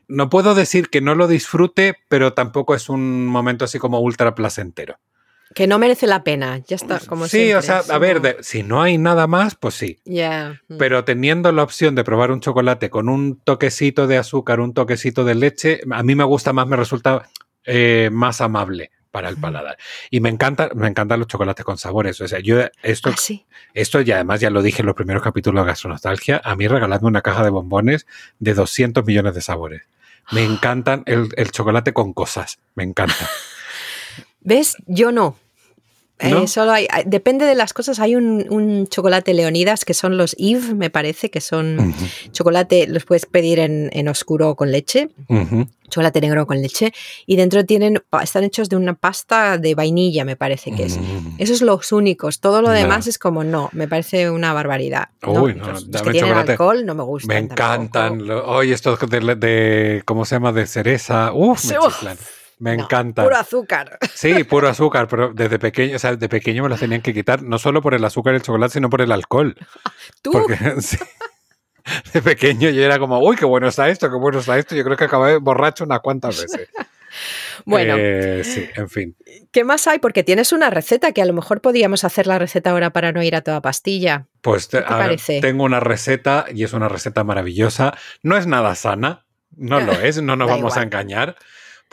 No 0.09 0.29
puedo 0.29 0.53
decir 0.53 0.89
que 0.89 0.99
no 0.99 1.15
lo 1.15 1.27
disfrute, 1.29 1.95
pero 2.09 2.33
tampoco 2.33 2.75
es 2.75 2.89
un 2.89 3.25
momento 3.25 3.63
así 3.65 3.79
como 3.79 3.99
ultra 4.01 4.35
placentero. 4.35 4.97
Que 5.55 5.67
no 5.67 5.79
merece 5.79 6.07
la 6.07 6.23
pena. 6.23 6.59
Ya 6.67 6.75
está, 6.75 6.99
como 6.99 7.25
sí, 7.25 7.37
siempre. 7.37 7.55
o 7.57 7.61
sea, 7.61 7.83
a 7.93 7.97
ver, 7.97 8.21
de- 8.21 8.37
si 8.41 8.63
no 8.63 8.81
hay 8.81 8.97
nada 8.97 9.27
más, 9.27 9.55
pues 9.55 9.75
sí. 9.75 9.99
Mm. 10.05 10.77
Pero 10.77 11.03
teniendo 11.03 11.51
la 11.51 11.63
opción 11.63 11.95
de 11.95 12.03
probar 12.03 12.31
un 12.31 12.39
chocolate 12.41 12.89
con 12.89 13.09
un 13.09 13.39
toquecito 13.39 14.07
de 14.07 14.17
azúcar, 14.17 14.59
un 14.59 14.73
toquecito 14.73 15.23
de 15.23 15.35
leche, 15.35 15.81
a 15.91 16.03
mí 16.03 16.15
me 16.15 16.23
gusta 16.23 16.53
más, 16.53 16.67
me 16.67 16.75
resulta 16.77 17.29
eh, 17.65 18.09
más 18.11 18.41
amable 18.41 18.91
para 19.11 19.29
el 19.29 19.37
paladar. 19.37 19.77
Y 20.09 20.21
me 20.21 20.29
encanta, 20.29 20.69
me 20.73 20.87
encantan 20.87 21.19
los 21.19 21.27
chocolates 21.27 21.63
con 21.63 21.77
sabores. 21.77 22.19
O 22.19 22.27
sea, 22.27 22.39
yo 22.39 22.59
esto, 22.81 23.09
Ah, 23.11 23.15
sí. 23.15 23.45
esto 23.75 24.01
ya 24.01 24.15
además 24.15 24.39
ya 24.41 24.49
lo 24.49 24.63
dije 24.63 24.81
en 24.81 24.87
los 24.87 24.95
primeros 24.95 25.21
capítulos 25.21 25.63
de 25.63 25.67
Gastronostalgia, 25.67 26.41
a 26.43 26.55
mí 26.55 26.67
regaladme 26.67 27.09
una 27.09 27.21
caja 27.21 27.43
de 27.43 27.51
bombones 27.51 28.07
de 28.39 28.55
200 28.55 29.05
millones 29.05 29.35
de 29.35 29.41
sabores. 29.41 29.83
Me 30.31 30.43
encantan 30.43 31.03
el, 31.05 31.29
el 31.37 31.51
chocolate 31.51 31.93
con 31.93 32.13
cosas, 32.13 32.57
me 32.73 32.83
encanta. 32.83 33.29
¿Ves? 34.41 34.75
Yo 34.87 35.11
no. 35.11 35.37
Eh, 36.23 36.47
solo 36.47 36.71
hay, 36.71 36.87
depende 37.05 37.45
de 37.45 37.55
las 37.55 37.73
cosas. 37.73 37.99
Hay 37.99 38.15
un, 38.15 38.45
un 38.49 38.87
chocolate 38.87 39.33
Leonidas 39.33 39.83
que 39.85 39.93
son 39.93 40.17
los 40.17 40.35
Eve, 40.39 40.73
me 40.73 40.89
parece, 40.89 41.29
que 41.29 41.41
son 41.41 41.93
chocolate, 42.31 42.87
los 42.87 43.05
puedes 43.05 43.25
pedir 43.25 43.59
en, 43.59 43.89
en 43.93 44.07
oscuro 44.07 44.55
con 44.55 44.71
leche, 44.71 45.09
chocolate 45.89 46.21
negro 46.21 46.47
con 46.47 46.61
leche, 46.61 46.93
y 47.25 47.35
dentro 47.35 47.65
tienen, 47.65 48.01
están 48.21 48.43
hechos 48.43 48.69
de 48.69 48.75
una 48.77 48.93
pasta 48.93 49.57
de 49.57 49.75
vainilla, 49.75 50.25
me 50.25 50.35
parece 50.35 50.71
que 50.71 50.85
es. 50.85 50.97
Mm. 50.97 51.35
Esos 51.37 51.59
son 51.59 51.67
los 51.67 51.91
únicos. 51.91 52.39
Todo 52.39 52.61
lo 52.61 52.69
demás 52.69 53.07
es 53.07 53.17
como 53.17 53.43
no, 53.43 53.69
me 53.73 53.87
parece 53.87 54.29
una 54.29 54.53
barbaridad. 54.53 55.09
Uy, 55.25 55.55
no, 55.55 55.67
los, 55.67 55.83
que 56.01 56.11
tienen 56.11 56.33
alcohol 56.33 56.85
no 56.85 56.95
me 56.95 57.03
gustan. 57.03 57.27
Me 57.35 57.37
encantan. 57.37 58.29
Oye, 58.31 58.73
estos 58.73 58.99
de, 59.09 59.35
de- 59.35 60.01
¿Cómo 60.05 60.25
se 60.25 60.35
llama? 60.35 60.51
De 60.51 60.65
cereza. 60.65 61.31
Uf, 61.33 61.63
me. 61.65 61.75
Me 62.59 62.75
no, 62.77 62.83
encantan. 62.83 63.25
Puro 63.25 63.35
azúcar. 63.37 63.97
Sí, 64.13 64.43
puro 64.43 64.69
azúcar, 64.69 65.07
pero 65.07 65.33
desde 65.33 65.59
pequeño, 65.59 65.95
o 65.95 65.99
sea, 65.99 66.15
de 66.15 66.29
pequeño 66.29 66.63
me 66.63 66.69
las 66.69 66.79
tenían 66.79 67.01
que 67.01 67.13
quitar, 67.13 67.41
no 67.43 67.57
solo 67.59 67.81
por 67.81 67.93
el 67.93 68.03
azúcar 68.05 68.33
y 68.33 68.37
el 68.37 68.41
chocolate, 68.43 68.73
sino 68.73 68.89
por 68.89 69.01
el 69.01 69.11
alcohol. 69.11 69.55
Tú, 70.21 70.31
Porque 70.31 70.55
sí, 70.81 70.97
de 72.13 72.21
pequeño 72.21 72.69
yo 72.69 72.81
era 72.83 72.99
como, 72.99 73.19
uy, 73.19 73.35
qué 73.35 73.45
bueno 73.45 73.67
está 73.67 73.89
esto, 73.89 74.09
qué 74.09 74.15
bueno 74.15 74.39
está 74.39 74.57
esto. 74.57 74.75
Yo 74.75 74.83
creo 74.83 74.95
que 74.97 75.03
acabé 75.05 75.37
borracho 75.37 75.83
unas 75.83 75.99
cuantas 75.99 76.41
veces. 76.41 76.69
bueno, 77.65 77.95
Eh, 77.97 78.41
sí, 78.43 78.67
en 78.75 78.89
fin. 78.89 79.15
¿qué 79.51 79.63
más 79.63 79.85
hay? 79.87 79.99
Porque 79.99 80.23
tienes 80.23 80.51
una 80.53 80.69
receta 80.69 81.11
que 81.11 81.21
a 81.21 81.25
lo 81.25 81.33
mejor 81.33 81.61
podíamos 81.61 82.03
hacer 82.03 82.25
la 82.27 82.39
receta 82.39 82.71
ahora 82.71 82.91
para 82.91 83.11
no 83.11 83.21
ir 83.21 83.35
a 83.35 83.41
toda 83.41 83.61
pastilla. 83.61 84.27
Pues 84.41 84.69
te- 84.69 84.79
¿Qué 84.79 84.83
te 84.85 84.93
a 84.93 84.97
ver, 85.07 85.19
tengo 85.41 85.63
una 85.63 85.79
receta 85.79 86.45
y 86.53 86.63
es 86.63 86.73
una 86.73 86.87
receta 86.89 87.23
maravillosa. 87.23 87.93
No 88.23 88.37
es 88.37 88.47
nada 88.47 88.73
sana, 88.75 89.25
no 89.55 89.79
lo 89.81 89.91
es, 89.93 90.21
no 90.21 90.35
nos 90.35 90.47
Da 90.47 90.55
vamos 90.55 90.77
a 90.77 90.81
engañar, 90.83 91.35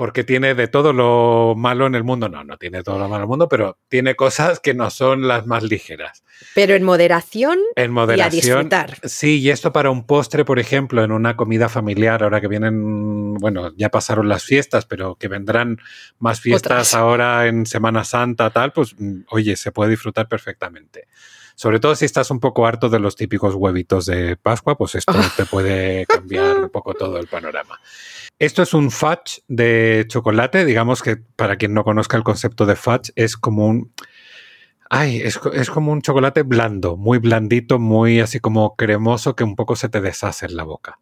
porque 0.01 0.25
tiene 0.25 0.55
de 0.55 0.67
todo 0.67 0.95
lo 0.95 1.55
malo 1.59 1.87
en 1.87 1.95
el 1.95 2.05
mundo. 2.05 2.31
No, 2.31 2.43
no 2.43 2.57
tiene 2.57 2.83
todo 2.83 2.99
lo 2.99 3.05
malo 3.07 3.17
en 3.17 3.21
el 3.25 3.29
mundo, 3.29 3.51
pero 3.51 3.77
tiene 3.91 4.15
cosas 4.17 4.59
que 4.59 4.73
no 4.73 4.89
son 4.89 5.29
las 5.29 5.47
más 5.47 5.63
ligeras. 5.63 6.25
Pero 6.55 6.73
en 6.75 6.85
moderación, 6.85 7.59
En 7.77 7.93
moderación. 7.93 8.33
y 8.35 8.39
a 8.39 8.41
disfrutar. 8.41 8.97
Sí, 9.05 9.41
y 9.41 9.51
esto 9.51 9.75
para 9.75 9.91
un 9.91 10.07
postre, 10.07 10.47
por 10.47 10.59
ejemplo, 10.59 11.05
en 11.05 11.13
una 11.13 11.37
comida 11.37 11.69
familiar, 11.69 12.23
ahora 12.23 12.41
que 12.41 12.49
vienen, 12.49 13.35
bueno, 13.35 13.75
ya 13.77 13.91
pasaron 13.91 14.27
las 14.27 14.43
fiestas, 14.43 14.87
pero 14.87 15.17
que 15.17 15.29
vendrán 15.29 15.77
más 16.19 16.41
fiestas 16.41 16.71
Otras. 16.71 16.95
ahora 16.95 17.47
en 17.47 17.67
Semana 17.67 18.03
Santa, 18.05 18.49
tal, 18.49 18.73
pues 18.73 18.95
mm, 18.99 19.25
oye, 19.29 19.55
se 19.55 19.71
puede 19.71 19.91
disfrutar 19.91 20.29
perfectamente. 20.29 21.09
Sobre 21.61 21.79
todo 21.79 21.95
si 21.95 22.07
estás 22.07 22.31
un 22.31 22.41
poco 22.41 22.67
harto 22.67 22.89
de 22.89 22.99
los 23.01 23.17
típicos 23.17 23.55
huevitos 23.55 24.07
de 24.07 24.35
Pascua, 24.39 24.79
pues 24.79 24.95
esto 24.95 25.13
te 25.37 25.45
puede 25.45 26.07
cambiar 26.07 26.57
un 26.59 26.71
poco 26.71 26.95
todo 26.95 27.19
el 27.19 27.27
panorama. 27.27 27.79
Esto 28.39 28.63
es 28.63 28.73
un 28.73 28.91
fudge 28.91 29.43
de 29.47 30.07
chocolate, 30.09 30.65
digamos 30.65 31.03
que 31.03 31.19
para 31.19 31.57
quien 31.57 31.75
no 31.75 31.85
conozca 31.85 32.17
el 32.17 32.23
concepto 32.23 32.65
de 32.65 32.77
fudge, 32.77 33.13
es 33.15 33.37
como 33.37 33.67
un... 33.67 33.93
Ay, 34.89 35.19
es, 35.19 35.39
es 35.53 35.69
como 35.69 35.93
un 35.93 36.01
chocolate 36.01 36.45
blando, 36.45 36.97
muy 36.97 37.19
blandito, 37.19 37.79
muy 37.79 38.21
así 38.21 38.41
como 38.41 38.75
cremoso 38.75 39.37
que 39.37 39.45
un 39.45 39.55
poco 39.55 39.77
se 39.77 39.91
te 39.91 40.01
deshace 40.01 40.47
en 40.47 40.57
la 40.57 40.63
boca. 40.65 40.99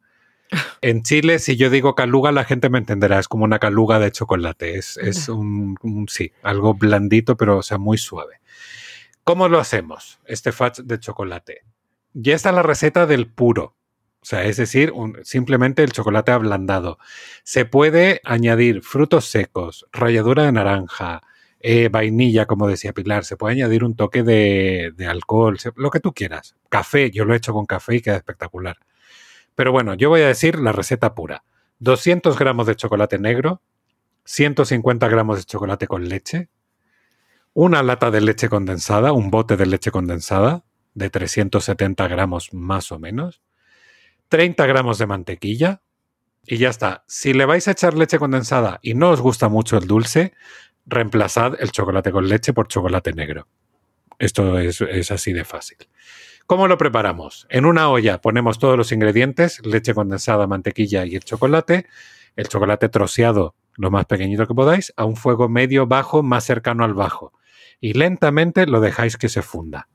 En 0.80 1.04
Chile, 1.04 1.38
si 1.38 1.56
yo 1.56 1.70
digo 1.70 1.94
caluga, 1.94 2.32
la 2.32 2.42
gente 2.42 2.68
me 2.68 2.78
entenderá. 2.78 3.20
Es 3.20 3.28
como 3.28 3.44
una 3.44 3.60
caluga 3.60 4.00
de 4.00 4.10
chocolate. 4.10 4.76
Es, 4.76 4.96
es 4.96 5.28
un, 5.28 5.76
un- 5.82 6.08
sí, 6.08 6.32
algo 6.42 6.74
blandito, 6.74 7.36
pero 7.36 7.58
o 7.58 7.62
sea, 7.62 7.78
muy 7.78 7.96
suave. 7.98 8.40
¿Cómo 9.28 9.50
lo 9.50 9.60
hacemos? 9.60 10.20
Este 10.24 10.52
fudge 10.52 10.84
de 10.84 10.98
chocolate. 10.98 11.60
Ya 12.14 12.34
está 12.34 12.50
la 12.50 12.62
receta 12.62 13.04
del 13.04 13.30
puro. 13.30 13.76
O 14.22 14.24
sea, 14.24 14.44
es 14.46 14.56
decir, 14.56 14.90
simplemente 15.22 15.82
el 15.82 15.92
chocolate 15.92 16.32
ablandado. 16.32 16.96
Se 17.42 17.66
puede 17.66 18.22
añadir 18.24 18.80
frutos 18.80 19.26
secos, 19.26 19.86
ralladura 19.92 20.44
de 20.44 20.52
naranja, 20.52 21.20
eh, 21.60 21.90
vainilla, 21.90 22.46
como 22.46 22.68
decía 22.68 22.94
Pilar. 22.94 23.26
Se 23.26 23.36
puede 23.36 23.56
añadir 23.56 23.84
un 23.84 23.96
toque 23.96 24.22
de, 24.22 24.94
alcohol, 25.06 25.58
lo 25.76 25.90
que 25.90 26.00
tú 26.00 26.14
quieras. 26.14 26.56
Café, 26.70 27.10
yo 27.10 27.26
lo 27.26 27.34
he 27.34 27.36
hecho 27.36 27.52
con 27.52 27.66
café 27.66 27.96
y 27.96 28.00
queda 28.00 28.16
espectacular. 28.16 28.78
Pero 29.54 29.72
bueno, 29.72 29.92
yo 29.92 30.08
voy 30.08 30.22
a 30.22 30.28
decir 30.28 30.58
la 30.58 30.72
receta 30.72 31.14
pura. 31.14 31.44
200 31.80 32.38
gramos 32.38 32.66
de 32.66 32.76
chocolate 32.76 33.18
negro, 33.18 33.60
150 34.24 35.06
gramos 35.06 35.36
de 35.36 35.44
chocolate 35.44 35.86
con 35.86 36.08
leche, 36.08 36.48
una 37.60 37.82
lata 37.82 38.12
de 38.12 38.20
leche 38.20 38.48
condensada, 38.48 39.10
un 39.10 39.32
bote 39.32 39.56
de 39.56 39.66
leche 39.66 39.90
condensada 39.90 40.62
de 40.94 41.10
370 41.10 42.06
gramos 42.06 42.54
más 42.54 42.92
o 42.92 43.00
menos, 43.00 43.42
30 44.28 44.64
gramos 44.66 44.98
de 44.98 45.08
mantequilla 45.08 45.82
y 46.46 46.58
ya 46.58 46.68
está. 46.68 47.02
Si 47.08 47.32
le 47.32 47.46
vais 47.46 47.66
a 47.66 47.72
echar 47.72 47.94
leche 47.94 48.20
condensada 48.20 48.78
y 48.80 48.94
no 48.94 49.10
os 49.10 49.20
gusta 49.20 49.48
mucho 49.48 49.76
el 49.76 49.88
dulce, 49.88 50.34
reemplazad 50.86 51.54
el 51.58 51.72
chocolate 51.72 52.12
con 52.12 52.28
leche 52.28 52.52
por 52.52 52.68
chocolate 52.68 53.12
negro. 53.12 53.48
Esto 54.20 54.60
es, 54.60 54.80
es 54.80 55.10
así 55.10 55.32
de 55.32 55.44
fácil. 55.44 55.78
¿Cómo 56.46 56.68
lo 56.68 56.78
preparamos? 56.78 57.48
En 57.50 57.66
una 57.66 57.90
olla 57.90 58.20
ponemos 58.20 58.60
todos 58.60 58.76
los 58.76 58.92
ingredientes, 58.92 59.66
leche 59.66 59.94
condensada, 59.94 60.46
mantequilla 60.46 61.04
y 61.06 61.16
el 61.16 61.24
chocolate, 61.24 61.86
el 62.36 62.46
chocolate 62.46 62.88
troceado 62.88 63.56
lo 63.74 63.90
más 63.90 64.06
pequeñito 64.06 64.46
que 64.46 64.54
podáis, 64.54 64.92
a 64.96 65.04
un 65.04 65.16
fuego 65.16 65.48
medio 65.48 65.88
bajo 65.88 66.22
más 66.22 66.44
cercano 66.44 66.84
al 66.84 66.94
bajo. 66.94 67.32
Y 67.80 67.94
lentamente 67.94 68.66
lo 68.66 68.80
dejáis 68.80 69.16
que 69.16 69.28
se 69.28 69.42
funda, 69.42 69.88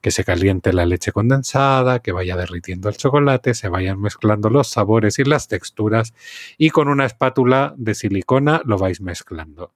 que 0.00 0.10
se 0.10 0.24
caliente 0.24 0.72
la 0.72 0.86
leche 0.86 1.12
condensada, 1.12 2.00
que 2.00 2.12
vaya 2.12 2.36
derritiendo 2.36 2.88
el 2.88 2.96
chocolate, 2.96 3.54
se 3.54 3.68
vayan 3.68 4.00
mezclando 4.00 4.50
los 4.50 4.68
sabores 4.68 5.18
y 5.18 5.24
las 5.24 5.48
texturas 5.48 6.14
y 6.58 6.70
con 6.70 6.88
una 6.88 7.06
espátula 7.06 7.74
de 7.76 7.94
silicona 7.94 8.62
lo 8.64 8.78
vais 8.78 9.00
mezclando. 9.00 9.74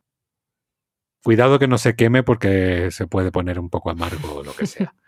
Cuidado 1.22 1.58
que 1.58 1.68
no 1.68 1.78
se 1.78 1.96
queme 1.96 2.22
porque 2.22 2.90
se 2.90 3.06
puede 3.06 3.32
poner 3.32 3.58
un 3.58 3.70
poco 3.70 3.90
amargo 3.90 4.34
o 4.36 4.42
lo 4.42 4.54
que 4.54 4.66
sea. 4.66 4.94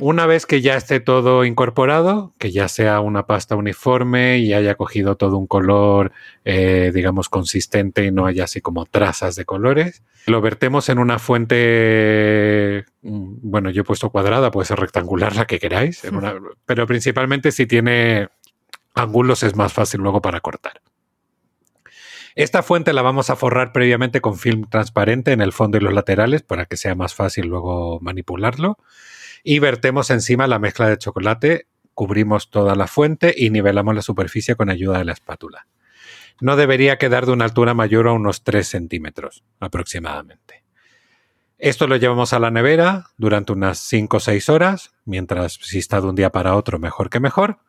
Una 0.00 0.26
vez 0.26 0.46
que 0.46 0.60
ya 0.60 0.76
esté 0.76 1.00
todo 1.00 1.44
incorporado, 1.44 2.32
que 2.38 2.50
ya 2.52 2.68
sea 2.68 3.00
una 3.00 3.26
pasta 3.26 3.56
uniforme 3.56 4.38
y 4.38 4.52
haya 4.52 4.76
cogido 4.76 5.16
todo 5.16 5.36
un 5.38 5.46
color, 5.46 6.12
eh, 6.44 6.92
digamos, 6.94 7.28
consistente 7.28 8.04
y 8.04 8.10
no 8.12 8.26
haya 8.26 8.44
así 8.44 8.60
como 8.60 8.86
trazas 8.86 9.34
de 9.34 9.44
colores, 9.44 10.02
lo 10.26 10.40
vertemos 10.40 10.88
en 10.88 10.98
una 10.98 11.18
fuente, 11.18 12.84
mm, 13.02 13.34
bueno, 13.42 13.70
yo 13.70 13.82
he 13.82 13.84
puesto 13.84 14.10
cuadrada, 14.10 14.50
puede 14.50 14.66
ser 14.66 14.78
rectangular, 14.78 15.34
la 15.34 15.46
que 15.46 15.58
queráis, 15.58 16.04
en 16.04 16.16
una- 16.16 16.34
pero 16.66 16.86
principalmente 16.86 17.50
si 17.50 17.66
tiene 17.66 18.28
ángulos 18.94 19.42
es 19.42 19.56
más 19.56 19.72
fácil 19.72 20.00
luego 20.00 20.20
para 20.22 20.40
cortar. 20.40 20.80
Esta 22.34 22.62
fuente 22.62 22.92
la 22.92 23.02
vamos 23.02 23.30
a 23.30 23.36
forrar 23.36 23.72
previamente 23.72 24.20
con 24.20 24.36
film 24.38 24.68
transparente 24.68 25.32
en 25.32 25.40
el 25.40 25.52
fondo 25.52 25.76
y 25.76 25.80
los 25.80 25.92
laterales 25.92 26.42
para 26.42 26.66
que 26.66 26.76
sea 26.76 26.94
más 26.94 27.14
fácil 27.14 27.48
luego 27.48 27.98
manipularlo 28.00 28.78
y 29.50 29.60
vertemos 29.60 30.10
encima 30.10 30.46
la 30.46 30.58
mezcla 30.58 30.90
de 30.90 30.98
chocolate, 30.98 31.68
cubrimos 31.94 32.50
toda 32.50 32.74
la 32.74 32.86
fuente 32.86 33.34
y 33.34 33.48
nivelamos 33.48 33.94
la 33.94 34.02
superficie 34.02 34.56
con 34.56 34.68
ayuda 34.68 34.98
de 34.98 35.06
la 35.06 35.12
espátula. 35.12 35.66
No 36.38 36.54
debería 36.54 36.98
quedar 36.98 37.24
de 37.24 37.32
una 37.32 37.46
altura 37.46 37.72
mayor 37.72 38.08
a 38.08 38.12
unos 38.12 38.44
3 38.44 38.68
centímetros 38.68 39.44
aproximadamente. 39.58 40.64
Esto 41.56 41.86
lo 41.86 41.96
llevamos 41.96 42.34
a 42.34 42.40
la 42.40 42.50
nevera 42.50 43.06
durante 43.16 43.52
unas 43.52 43.78
5 43.78 44.18
o 44.18 44.20
6 44.20 44.50
horas, 44.50 44.90
mientras 45.06 45.54
si 45.54 45.78
está 45.78 46.02
de 46.02 46.08
un 46.08 46.14
día 46.14 46.30
para 46.30 46.54
otro 46.54 46.78
mejor 46.78 47.08
que 47.08 47.18
mejor. 47.18 47.60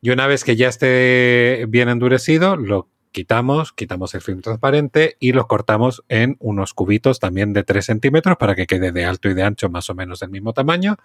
Y 0.00 0.08
una 0.08 0.26
vez 0.26 0.42
que 0.42 0.56
ya 0.56 0.68
esté 0.68 1.66
bien 1.68 1.90
endurecido, 1.90 2.56
lo 2.56 2.88
quitamos, 3.16 3.72
quitamos 3.72 4.14
el 4.14 4.20
film 4.20 4.42
transparente 4.42 5.16
y 5.18 5.32
los 5.32 5.46
cortamos 5.46 6.04
en 6.10 6.36
unos 6.38 6.74
cubitos 6.74 7.18
también 7.18 7.54
de 7.54 7.64
3 7.64 7.82
centímetros 7.82 8.36
para 8.36 8.54
que 8.54 8.66
quede 8.66 8.92
de 8.92 9.06
alto 9.06 9.30
y 9.30 9.34
de 9.34 9.42
ancho 9.42 9.70
más 9.70 9.88
o 9.88 9.94
menos 9.94 10.20
del 10.20 10.28
mismo 10.28 10.52
tamaño 10.52 10.96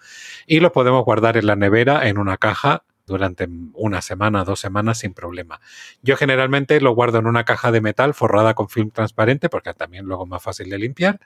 y 0.45 0.59
los 0.59 0.73
podemos 0.73 1.05
guardar 1.05 1.37
en 1.37 1.45
la 1.45 1.55
nevera 1.55 2.09
en 2.09 2.17
una 2.17 2.35
caja 2.35 2.83
durante 3.07 3.47
una 3.71 4.01
semana, 4.01 4.43
dos 4.43 4.59
semanas 4.59 4.97
sin 4.97 5.13
problema. 5.13 5.61
Yo 6.01 6.17
generalmente 6.17 6.81
lo 6.81 6.93
guardo 6.93 7.17
en 7.17 7.27
una 7.27 7.45
caja 7.45 7.71
de 7.71 7.79
metal 7.79 8.13
forrada 8.13 8.55
con 8.55 8.67
film 8.67 8.91
transparente 8.91 9.47
porque 9.47 9.73
también 9.73 10.03
luego 10.03 10.25
es 10.25 10.29
más 10.29 10.43
fácil 10.43 10.69
de 10.69 10.79
limpiar 10.79 11.21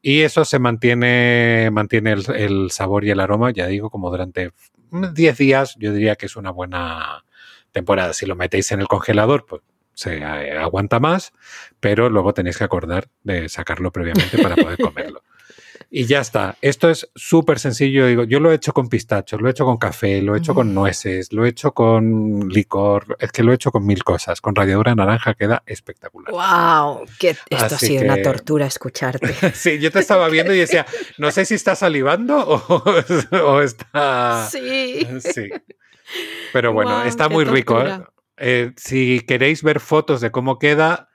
y 0.00 0.22
eso 0.22 0.46
se 0.46 0.58
mantiene, 0.58 1.68
mantiene 1.70 2.12
el, 2.12 2.24
el 2.34 2.70
sabor 2.70 3.04
y 3.04 3.10
el 3.10 3.20
aroma, 3.20 3.50
ya 3.50 3.66
digo, 3.66 3.90
como 3.90 4.08
durante 4.08 4.52
10 4.90 5.36
días, 5.36 5.76
yo 5.78 5.92
diría 5.92 6.16
que 6.16 6.24
es 6.24 6.36
una 6.36 6.50
buena 6.50 7.26
temporada. 7.72 8.14
Si 8.14 8.24
lo 8.24 8.36
metéis 8.36 8.72
en 8.72 8.80
el 8.80 8.88
congelador, 8.88 9.44
pues 9.44 9.60
se 9.94 10.22
aguanta 10.24 11.00
más, 11.00 11.32
pero 11.80 12.08
luego 12.10 12.34
tenéis 12.34 12.58
que 12.58 12.64
acordar 12.64 13.08
de 13.22 13.48
sacarlo 13.48 13.90
previamente 13.92 14.38
para 14.42 14.56
poder 14.56 14.78
comerlo. 14.82 15.22
Y 15.90 16.06
ya 16.06 16.20
está. 16.20 16.56
Esto 16.60 16.90
es 16.90 17.08
súper 17.14 17.60
sencillo. 17.60 18.06
Digo, 18.06 18.24
yo 18.24 18.40
lo 18.40 18.50
he 18.50 18.54
hecho 18.56 18.72
con 18.72 18.88
pistachos, 18.88 19.40
lo 19.40 19.46
he 19.46 19.52
hecho 19.52 19.64
con 19.64 19.76
café, 19.76 20.22
lo 20.22 20.34
he 20.34 20.38
hecho 20.38 20.52
con 20.52 20.74
nueces, 20.74 21.32
lo 21.32 21.44
he 21.44 21.50
hecho 21.50 21.72
con 21.72 22.48
licor, 22.48 23.16
es 23.20 23.30
que 23.30 23.44
lo 23.44 23.52
he 23.52 23.54
hecho 23.54 23.70
con 23.70 23.86
mil 23.86 24.02
cosas. 24.02 24.40
Con 24.40 24.56
ralladura 24.56 24.90
de 24.92 24.96
naranja 24.96 25.34
queda 25.34 25.62
espectacular. 25.66 26.32
¡Wow! 26.32 27.06
Que 27.18 27.30
esto 27.30 27.46
Así 27.56 27.74
ha 27.74 27.78
sido 27.78 28.00
que- 28.00 28.06
una 28.08 28.22
tortura 28.22 28.66
escucharte. 28.66 29.34
Sí, 29.54 29.78
yo 29.78 29.92
te 29.92 30.00
estaba 30.00 30.28
viendo 30.28 30.52
y 30.52 30.58
decía, 30.58 30.84
no 31.18 31.30
sé 31.30 31.44
si 31.44 31.54
está 31.54 31.76
salivando 31.76 32.38
o, 32.38 32.82
o 33.44 33.60
está... 33.60 34.48
Sí. 34.50 35.06
Sí. 35.20 35.48
Pero 36.52 36.72
bueno, 36.72 37.04
está 37.04 37.28
muy 37.28 37.44
rico. 37.44 37.80
¿eh? 37.80 38.00
Eh, 38.46 38.72
si 38.76 39.20
queréis 39.20 39.62
ver 39.62 39.80
fotos 39.80 40.20
de 40.20 40.30
cómo 40.30 40.58
queda, 40.58 41.08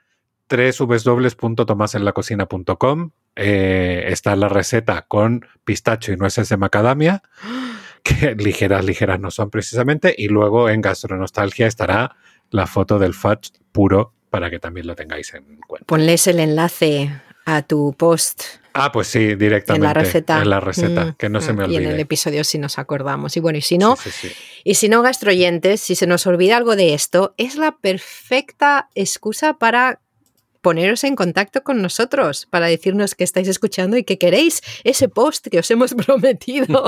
www.tomasenlacocina.com 0.48 3.10
eh, 3.36 4.04
está 4.08 4.34
la 4.34 4.48
receta 4.48 5.06
con 5.06 5.46
pistacho 5.62 6.10
y 6.10 6.16
nueces 6.16 6.48
de 6.48 6.56
macadamia, 6.56 7.22
que 8.02 8.34
ligeras, 8.34 8.84
ligeras 8.84 9.20
no 9.20 9.30
son 9.30 9.48
precisamente, 9.48 10.12
y 10.18 10.26
luego 10.26 10.68
en 10.68 10.80
Gastronostalgia 10.80 11.68
estará 11.68 12.16
la 12.50 12.66
foto 12.66 12.98
del 12.98 13.14
fudge 13.14 13.52
puro 13.70 14.12
para 14.28 14.50
que 14.50 14.58
también 14.58 14.88
lo 14.88 14.96
tengáis 14.96 15.32
en 15.34 15.60
cuenta. 15.68 15.86
Ponles 15.86 16.26
el 16.26 16.40
enlace 16.40 17.12
a 17.46 17.62
tu 17.62 17.94
post 17.96 18.42
Ah, 18.72 18.92
pues 18.92 19.08
sí, 19.08 19.34
directamente. 19.34 19.84
en 19.84 19.88
la 19.88 19.94
receta. 19.94 20.42
En 20.42 20.48
la 20.50 20.60
receta, 20.60 21.04
Mm, 21.06 21.12
que 21.14 21.28
no 21.28 21.40
se 21.40 21.52
mm, 21.52 21.56
me 21.56 21.62
Y 21.68 21.76
en 21.76 21.82
el 21.82 21.86
olvide. 21.88 22.02
episodio 22.02 22.44
si 22.44 22.56
nos 22.58 22.78
acordamos. 22.78 23.36
Y 23.36 23.40
bueno, 23.40 23.58
y 23.58 23.62
si 23.62 23.78
no, 23.78 23.96
Sí, 23.96 24.10
sí, 24.12 24.28
sí. 24.28 24.34
y 24.62 24.74
si 24.76 24.88
no, 24.88 25.02
gastroyentes, 25.02 25.80
si 25.80 25.96
se 25.96 26.06
nos 26.06 26.24
olvida 26.28 26.56
algo 26.56 26.76
de 26.76 26.94
esto, 26.94 27.34
es 27.36 27.56
la 27.56 27.72
perfecta 27.78 28.88
excusa 28.94 29.54
para 29.54 30.00
poneros 30.60 31.04
en 31.04 31.16
contacto 31.16 31.62
con 31.62 31.80
nosotros, 31.82 32.46
para 32.50 32.66
decirnos 32.66 33.14
que 33.14 33.24
estáis 33.24 33.48
escuchando 33.48 33.96
y 33.96 34.04
que 34.04 34.18
queréis 34.18 34.60
ese 34.84 35.08
post 35.08 35.46
que 35.48 35.58
os 35.58 35.70
hemos 35.70 35.94
prometido. 36.06 36.84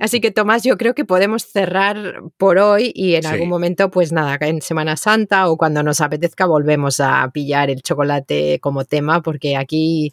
Así 0.00 0.20
que, 0.20 0.30
Tomás, 0.30 0.62
yo 0.64 0.76
creo 0.76 0.94
que 0.94 1.04
podemos 1.04 1.44
cerrar 1.44 2.22
por 2.36 2.58
hoy 2.58 2.92
y 2.94 3.14
en 3.14 3.22
Sí. 3.22 3.28
algún 3.28 3.48
momento, 3.48 3.90
pues 3.90 4.12
nada, 4.12 4.36
en 4.40 4.60
Semana 4.62 4.96
Santa 4.96 5.48
o 5.48 5.56
cuando 5.56 5.82
nos 5.82 6.00
apetezca 6.00 6.46
volvemos 6.46 7.00
a 7.00 7.30
pillar 7.32 7.70
el 7.70 7.82
chocolate 7.82 8.58
como 8.60 8.84
tema, 8.84 9.22
porque 9.22 9.56
aquí 9.56 10.12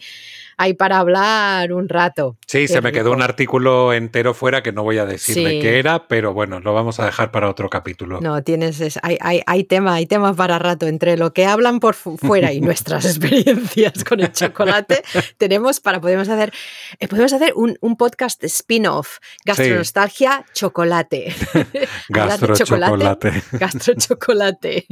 hay 0.58 0.74
para 0.74 1.00
hablar 1.00 1.74
un 1.74 1.90
rato. 1.90 2.38
Sí, 2.48 2.68
se 2.68 2.82
me 2.82 2.92
quedó 2.92 3.12
un 3.12 3.22
artículo 3.22 3.94
entero 3.94 4.34
fuera 4.34 4.64
que 4.64 4.72
no 4.72 4.84
voy 4.84 4.98
a 4.98 5.06
decir 5.06 5.36
de 5.36 5.60
qué 5.60 5.80
era, 5.80 6.08
pero 6.08 6.34
bueno, 6.34 6.60
lo 6.60 6.74
vamos 6.74 7.00
a 7.00 7.06
dejar 7.06 7.32
para 7.32 7.50
otro 7.50 7.70
capítulo. 7.70 8.22
No, 8.22 8.42
tienes, 8.44 9.00
hay, 9.04 9.18
hay, 9.20 9.42
hay 9.46 9.64
tema, 9.66 9.96
hay 9.96 10.06
tema 10.06 10.34
para 10.34 10.60
rato 10.60 10.88
entre 10.88 11.18
lo 11.18 11.34
que 11.34 11.46
hablan 11.46 11.80
por 11.80 11.96
fuera 11.96 12.54
y 12.54 12.62
nuestras 12.62 13.06
experiencias 13.06 14.04
con 14.04 14.22
el 14.22 14.32
chocolate. 14.32 15.04
tenemos 15.38 15.80
para, 15.80 16.00
podemos 16.00 16.30
hacer, 16.30 16.54
eh, 17.00 17.08
podemos 17.08 17.34
hacer 17.34 17.54
un, 17.56 17.78
un 17.82 17.98
podcast 17.98 18.44
spin-off, 18.44 19.18
gastronostalgia, 19.44 20.46
chocolate. 20.54 21.36
Gastro 22.10 22.56
chocolate. 22.56 23.44
Gastro 23.52 23.94
chocolate. 23.96 24.88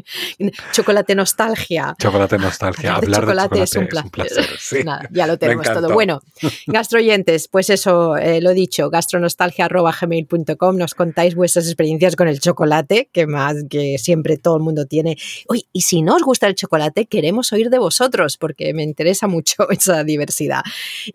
chocolate 0.71 1.15
nostalgia. 1.15 1.95
Chocolate 1.97 2.37
nostalgia. 2.37 2.95
Hablar, 2.95 3.21
de 3.21 3.27
chocolate, 3.27 3.63
es 3.63 3.75
un 3.75 3.87
placer. 3.87 4.45
ya 5.11 5.27
lo 5.27 5.37
tenemos 5.37 5.52
Bueno, 5.93 6.21
gastroyentes, 6.67 7.47
pues 7.47 7.69
eso, 7.69 8.17
eh, 8.17 8.41
lo 8.41 8.51
dicho, 8.53 8.89
gastronostalgia.gmail.com, 8.89 10.77
nos 10.77 10.93
contáis 10.93 11.35
vuestras 11.35 11.65
experiencias 11.65 12.15
con 12.15 12.27
el 12.27 12.39
chocolate, 12.39 13.09
que 13.11 13.27
más 13.27 13.55
que 13.69 13.97
siempre 13.97 14.37
todo 14.37 14.57
el 14.57 14.63
mundo 14.63 14.85
tiene. 14.85 15.17
Uy, 15.47 15.65
y 15.71 15.81
si 15.81 16.01
no 16.01 16.15
os 16.15 16.23
gusta 16.23 16.47
el 16.47 16.55
chocolate, 16.55 17.05
queremos 17.05 17.51
oír 17.53 17.69
de 17.69 17.79
vosotros, 17.79 18.37
porque 18.37 18.73
me 18.73 18.83
interesa 18.83 19.27
mucho 19.27 19.69
esa 19.71 20.03
diversidad. 20.03 20.63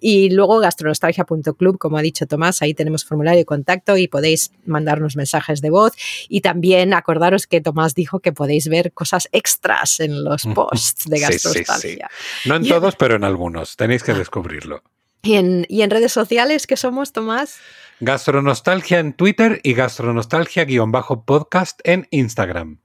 Y 0.01 0.31
luego 0.31 0.59
gastronostalgia.club, 0.59 1.79
como 1.79 1.99
ha 1.99 2.03
dicho 2.03 2.27
Tomás, 2.27 2.63
ahí 2.63 2.75
tenemos 2.75 3.05
formulario 3.05 3.39
de 3.39 3.45
contacto 3.45 3.97
y 3.97 4.09
podéis 4.09 4.53
mandarnos 4.65 5.17
mensajes 5.17 5.61
de 5.61 5.71
voz. 5.71 5.93
Y 6.29 6.41
también 6.41 6.95
acordaros 6.95 7.47
que 7.47 7.61
Tomás 7.61 7.95
dijo 7.95 8.21
que 8.21 8.33
podéis 8.33 8.69
ver 8.69 8.93
cosas 8.93 9.29
extras 9.33 10.01
en 10.01 10.25
los 10.25 10.43
posts 10.55 11.09
de 11.09 11.21
gastronostalgia. 11.21 12.11
No 12.45 12.57
en 12.57 12.69
todos, 12.69 12.97
pero 12.97 13.17
en 13.17 13.25
algunos. 13.25 13.77
Tenéis 13.77 14.03
que 14.03 14.15
descubrirlo. 14.29 14.83
¿Y 15.23 15.35
en, 15.35 15.67
¿Y 15.69 15.83
en 15.83 15.91
redes 15.91 16.13
sociales 16.13 16.67
qué 16.67 16.77
somos, 16.77 17.13
Tomás? 17.13 17.59
Gastronostalgia 18.01 19.01
en 19.01 19.15
Twitter 19.15 19.61
y 19.65 19.75
gastronostalgia-podcast 19.75 21.81
en 21.85 22.07
Instagram. 22.11 22.81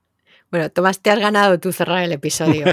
Bueno, 0.50 0.70
Tomás, 0.70 1.02
te 1.02 1.12
has 1.12 1.20
ganado 1.20 1.60
tú 1.60 1.74
cerrar 1.74 2.04
el 2.04 2.14
episodio. 2.14 2.66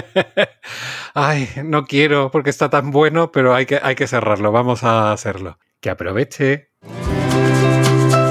Ay, 1.13 1.49
no 1.63 1.85
quiero 1.85 2.31
porque 2.31 2.49
está 2.49 2.69
tan 2.69 2.91
bueno, 2.91 3.31
pero 3.31 3.53
hay 3.53 3.65
que, 3.65 3.79
hay 3.81 3.95
que 3.95 4.07
cerrarlo. 4.07 4.51
Vamos 4.51 4.83
a 4.83 5.11
hacerlo. 5.11 5.59
Que 5.79 5.89
aproveche. 5.89 6.69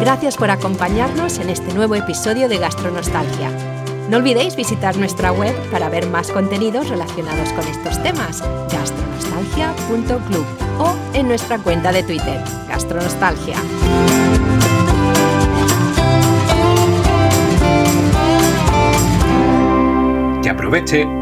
Gracias 0.01 0.37
por 0.37 0.51
acompañarnos 0.51 1.39
en 1.39 1.51
este 1.51 1.75
nuevo 1.75 1.95
episodio 1.95 2.49
de 2.49 2.59
Gastronostalgia. 2.59 3.51
No 4.09 4.17
olvidéis 4.17 4.57
visitar 4.57 4.97
nuestra 4.97 5.31
web 5.31 5.55
para 5.71 5.89
ver 5.89 6.09
más 6.09 6.31
contenidos 6.31 6.89
relacionados 6.89 7.53
con 7.53 7.67
estos 7.69 8.03
temas, 8.03 8.43
gastronostalgia.club 9.41 10.45
o 10.79 10.95
en 11.15 11.29
nuestra 11.29 11.59
cuenta 11.59 11.93
de 11.93 12.03
Twitter, 12.03 12.43
Gastronostalgia. 12.69 13.57
Que 20.43 20.49
aproveche 20.49 21.20